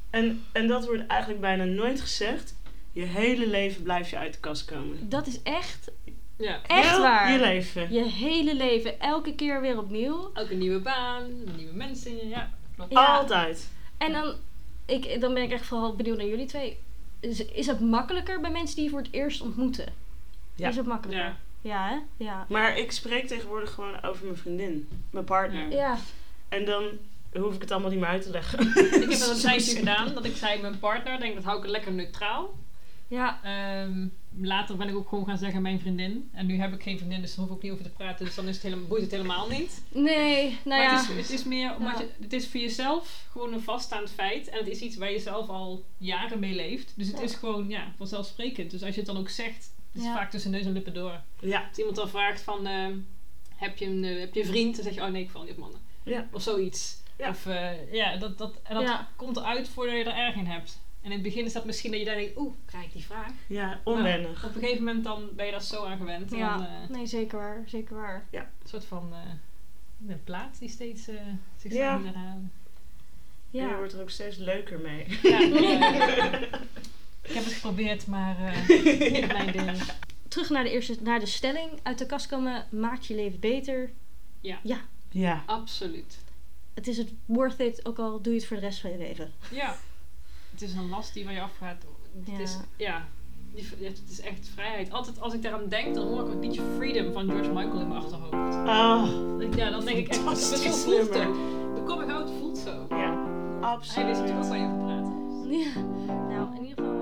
En, 0.10 0.44
en 0.52 0.68
dat 0.68 0.86
wordt 0.86 1.08
eigenlijk 1.08 1.42
bijna 1.42 1.64
nooit 1.64 2.02
gezegd. 2.02 2.56
Je 2.92 3.04
hele 3.04 3.48
leven 3.48 3.84
blijf 3.84 4.10
je 4.10 4.18
uit 4.18 4.34
de 4.34 4.40
kast 4.40 4.66
komen. 4.66 5.10
dat 5.10 5.28
is 5.28 5.42
echt, 5.44 5.92
Ja. 6.38 6.62
echt 6.68 6.90
Heel 6.90 7.02
waar. 7.02 7.32
Je 7.32 7.40
leven. 7.40 7.94
Je 7.94 8.04
hele 8.04 8.56
leven, 8.56 9.00
elke 9.00 9.36
keer 9.36 9.62
weer 9.62 9.78
opnieuw. 9.78 10.32
Ook 10.34 10.50
een 10.50 10.58
nieuwe 10.58 10.80
baan, 10.80 11.24
nieuwe 11.58 11.74
mensen. 11.74 12.28
Ja, 12.30 12.50
klopt. 12.76 12.92
Ja. 12.92 13.06
Altijd. 13.18 13.70
En 13.98 14.12
dan, 14.12 14.36
ik, 14.86 15.22
dan 15.22 15.34
ben 15.34 15.44
ik 15.44 15.52
echt 15.52 15.66
vooral 15.66 15.96
benieuwd 15.96 16.18
naar 16.18 16.28
jullie 16.28 16.46
twee. 16.46 16.78
Is, 17.20 17.46
is 17.46 17.68
het 17.68 17.80
makkelijker 17.80 18.42
bij 18.42 18.52
mensen 18.52 18.76
die 18.76 18.84
je 18.84 18.90
voor 18.90 19.00
het 19.02 19.12
eerst 19.12 19.42
ontmoeten? 19.42 19.94
Ja. 20.56 20.70
Is 20.70 20.76
het 20.76 20.86
makkelijker? 20.86 21.26
Ja. 21.26 21.38
Ja, 21.62 21.88
hè? 21.90 22.26
Ja. 22.26 22.46
Maar 22.50 22.78
ik 22.78 22.92
spreek 22.92 23.28
tegenwoordig 23.28 23.72
gewoon 23.74 24.02
over 24.02 24.26
mijn 24.26 24.38
vriendin. 24.38 24.90
Mijn 25.10 25.26
partner. 25.26 25.72
Ja. 25.72 25.98
En 26.50 26.66
dan 26.66 26.84
hoef 27.34 27.56
ik 27.56 27.62
het 27.62 27.72
allemaal 27.72 27.90
niet 27.90 28.00
meer 28.00 28.10
uit 28.10 28.22
te 28.22 28.30
leggen. 28.30 28.60
Ik 28.68 29.10
heb 29.10 29.20
dat 29.20 29.30
een 29.30 29.42
tijdje 29.50 29.76
gedaan, 29.76 30.14
dat 30.14 30.26
ik 30.26 30.36
zei 30.36 30.62
mijn 30.62 30.80
partner, 30.80 31.20
denk 31.20 31.36
dat 31.36 31.44
hou 31.44 31.58
ik 31.58 31.64
het 31.64 31.72
lekker 31.72 31.92
neutraal. 31.92 32.54
Ja, 33.16 33.40
Ehm, 33.44 34.08
later 34.42 34.78
ben 34.78 34.88
ik 34.88 34.96
ook 34.96 35.10
gewoon 35.10 35.26
gaan 35.26 35.38
zeggen 35.38 35.62
mijn 35.62 35.80
vriendin. 35.80 36.30
En 36.34 36.46
nu 36.46 36.60
heb 36.60 36.74
ik 36.74 36.84
geen 36.84 36.98
vriendin, 36.98 37.22
dus 37.22 37.30
daar 37.36 37.40
hoef 37.40 37.48
ik 37.50 37.56
ook 37.56 37.64
niet 37.64 37.72
over 37.72 37.84
te 37.84 37.90
praten. 37.90 38.26
Dus 38.26 38.36
dan 38.36 38.48
is 38.48 38.54
het 38.54 38.64
helemaal, 38.64 38.88
boeit 38.88 39.02
het 39.02 39.12
helemaal 39.12 39.50
niet. 39.50 39.82
nee, 39.90 40.44
nou 40.50 40.82
maar 40.82 40.82
ja. 40.82 41.00
het, 41.00 41.10
is, 41.10 41.16
het 41.18 41.30
is 41.30 41.44
meer 41.44 41.76
omdat 41.76 41.98
Ja. 41.98 42.00
je, 42.18 42.24
het 42.24 42.34
is 42.34 42.48
voor 42.48 42.60
jezelf 42.60 43.26
gewoon 43.32 43.54
een 43.54 43.62
vaststaand 43.62 44.12
feit. 44.12 44.50
En 44.50 44.58
het 44.58 44.68
is 44.68 44.80
iets 44.80 44.96
waar 44.98 45.12
je 45.12 45.20
zelf 45.20 45.48
al 45.50 45.86
jaren 45.98 46.40
mee 46.40 46.54
leeft. 46.56 46.94
Dus 46.96 47.08
het 47.08 47.18
Ja. 47.18 47.24
is 47.24 47.36
gewoon 47.36 47.70
ja, 47.70 47.92
vanzelfsprekend. 47.98 48.72
Dus 48.72 48.82
als 48.84 48.94
je 48.96 49.02
het 49.02 49.10
dan 49.10 49.18
ook 49.18 49.30
zegt, 49.30 49.72
het 49.92 50.02
is 50.02 50.04
Ja. 50.04 50.14
vaak 50.16 50.32
tussen 50.32 50.52
neus 50.52 50.66
en 50.66 50.72
lippen 50.72 50.94
door. 50.94 51.22
Ja, 51.40 51.66
Als 51.70 51.78
iemand 51.78 51.96
dan 51.96 52.10
vraagt 52.10 52.42
van, 52.42 52.68
ehm, 52.68 52.94
heb, 53.56 53.78
je 53.78 53.86
een, 53.86 54.04
eh, 54.04 54.20
heb 54.20 54.34
je 54.34 54.40
een 54.40 54.46
vriend? 54.48 54.76
Dan 54.76 54.84
zeg 54.84 54.94
je, 54.96 55.02
oh 55.02 55.08
nee, 55.08 55.24
ik 55.24 55.30
val 55.30 55.42
niet 55.42 55.52
op 55.52 55.58
mannen. 55.58 55.80
ja. 56.04 56.28
Of 56.32 56.42
zoiets. 56.42 57.04
Ja. 57.18 57.30
Of 57.30 57.46
eh, 57.46 57.94
ja, 57.94 58.18
dat, 58.18 58.38
dat, 58.38 58.54
en 58.64 58.74
dat 58.76 58.84
Ja. 58.84 59.08
komt 59.16 59.38
eruit 59.38 59.70
voordat 59.70 59.96
je 59.96 60.04
er 60.04 60.16
erg 60.26 60.36
in 60.36 60.46
hebt. 60.46 60.80
En 61.06 61.12
in 61.12 61.18
het 61.18 61.28
begin 61.28 61.46
is 61.46 61.54
dat 61.54 61.66
misschien 61.66 61.92
dat 61.92 62.00
je 62.00 62.06
daar 62.06 62.16
denkt, 62.16 62.38
oeh, 62.38 62.54
krijg 62.66 62.86
ik 62.86 62.94
die 62.94 63.04
vraag? 63.06 63.32
ja 63.48 63.80
onwennig. 63.84 64.46
Op 64.46 64.56
een 64.56 64.62
gegeven 64.62 64.84
moment 64.84 65.04
dan 65.04 65.30
ben 65.36 65.46
je 65.46 65.52
daar 65.52 65.62
zo 65.62 65.84
aan 65.86 65.98
gewend. 65.98 66.32
En 66.32 66.38
Ja, 66.38 66.58
dan, 66.58 66.66
eh, 66.66 66.90
nee, 66.90 67.06
zeker 67.06 67.38
waar, 67.38 67.64
zeker 67.66 67.96
waar. 67.96 68.28
een 68.32 68.46
soort 68.70 68.86
van 68.86 69.14
eh, 69.14 70.10
een 70.10 70.24
plaat 70.24 70.60
die 70.60 70.70
steeds 70.70 71.10
uh, 71.10 71.20
zichzelf 71.58 72.04
Ja. 72.04 72.14
En 72.14 72.52
je 73.50 73.60
Ja, 73.62 73.78
wordt 73.78 73.94
er 73.94 74.02
ook 74.02 74.10
steeds 74.10 74.38
leuker 74.38 74.80
mee. 74.80 75.06
Ja, 75.22 75.40
ja. 75.40 76.00
ik 77.22 77.32
heb 77.34 77.44
het 77.44 77.54
geprobeerd, 77.54 78.08
maar 78.08 78.38
eh 78.38 78.68
niet 79.12 79.28
mijn 79.34 79.52
ding. 79.52 79.82
terug 80.28 80.50
naar 80.50 80.64
de, 80.64 80.70
eerste, 80.70 80.98
naar 81.02 81.20
de 81.20 81.26
stelling. 81.26 81.70
Uit 81.84 81.98
de 81.98 82.06
kast 82.06 82.28
komen 82.28 82.66
maakt 82.72 83.06
je 83.06 83.16
leven 83.16 83.40
beter. 83.40 83.92
Ja. 84.42 85.44
Absoluut. 85.46 86.18
Het 86.74 86.88
is 86.88 86.98
het 86.98 87.12
worth 87.26 87.60
it, 87.60 87.86
ook 87.86 88.00
al 88.00 88.22
doe 88.22 88.34
je 88.34 88.40
het 88.40 88.48
voor 88.48 88.58
de 88.58 88.64
rest 88.64 88.80
van 88.80 88.92
je 88.92 88.98
leven. 88.98 89.32
Ja. 89.52 89.76
Het 90.56 90.62
is 90.64 90.74
een 90.74 90.90
last 90.90 91.14
die 91.14 91.24
van 91.24 91.34
je 91.34 91.42
afgaat. 91.42 91.86
Het 92.26 92.28
Ja. 92.38 92.40
is, 92.40 92.58
ja, 92.78 93.08
het 93.80 94.02
is 94.10 94.22
echt 94.22 94.50
vrijheid. 94.54 94.92
Altijd 94.92 95.22
als 95.22 95.34
ik 95.34 95.42
daaraan 95.42 95.68
denk, 95.70 95.96
dan 95.96 96.08
hoor 96.08 96.26
ik 96.26 96.34
het 96.34 96.44
liedje 96.46 96.62
Freedom 96.78 97.14
van 97.14 97.30
George 97.30 97.50
Michael 97.52 97.80
in 97.80 97.88
mijn 97.88 98.02
achterhoofd. 98.02 98.34
Oh, 98.34 99.08
Ja, 99.56 99.70
dan 99.70 99.86
denk 99.86 99.98
ik 99.98 100.08
echt, 100.08 100.16
zo 100.18 100.22
Fantastisch 100.24 100.84
voelt 100.84 100.98
het. 101.14 101.34
De 101.76 101.82
coming 101.86 102.12
out 102.12 102.30
voelt 102.40 102.58
zo. 102.58 102.86
ja. 102.90 103.34
Hij 103.62 103.78
wist 103.80 103.96
natuurlijk 103.96 104.30
Absoluut. 104.30 104.48
waar 104.50 104.58
je 104.58 104.66
over 104.66 104.78
praten. 104.78 105.14
Ja. 105.52 105.74
Nou, 106.36 106.56
in 106.56 106.62
ieder 106.66 106.84
geval 106.86 106.95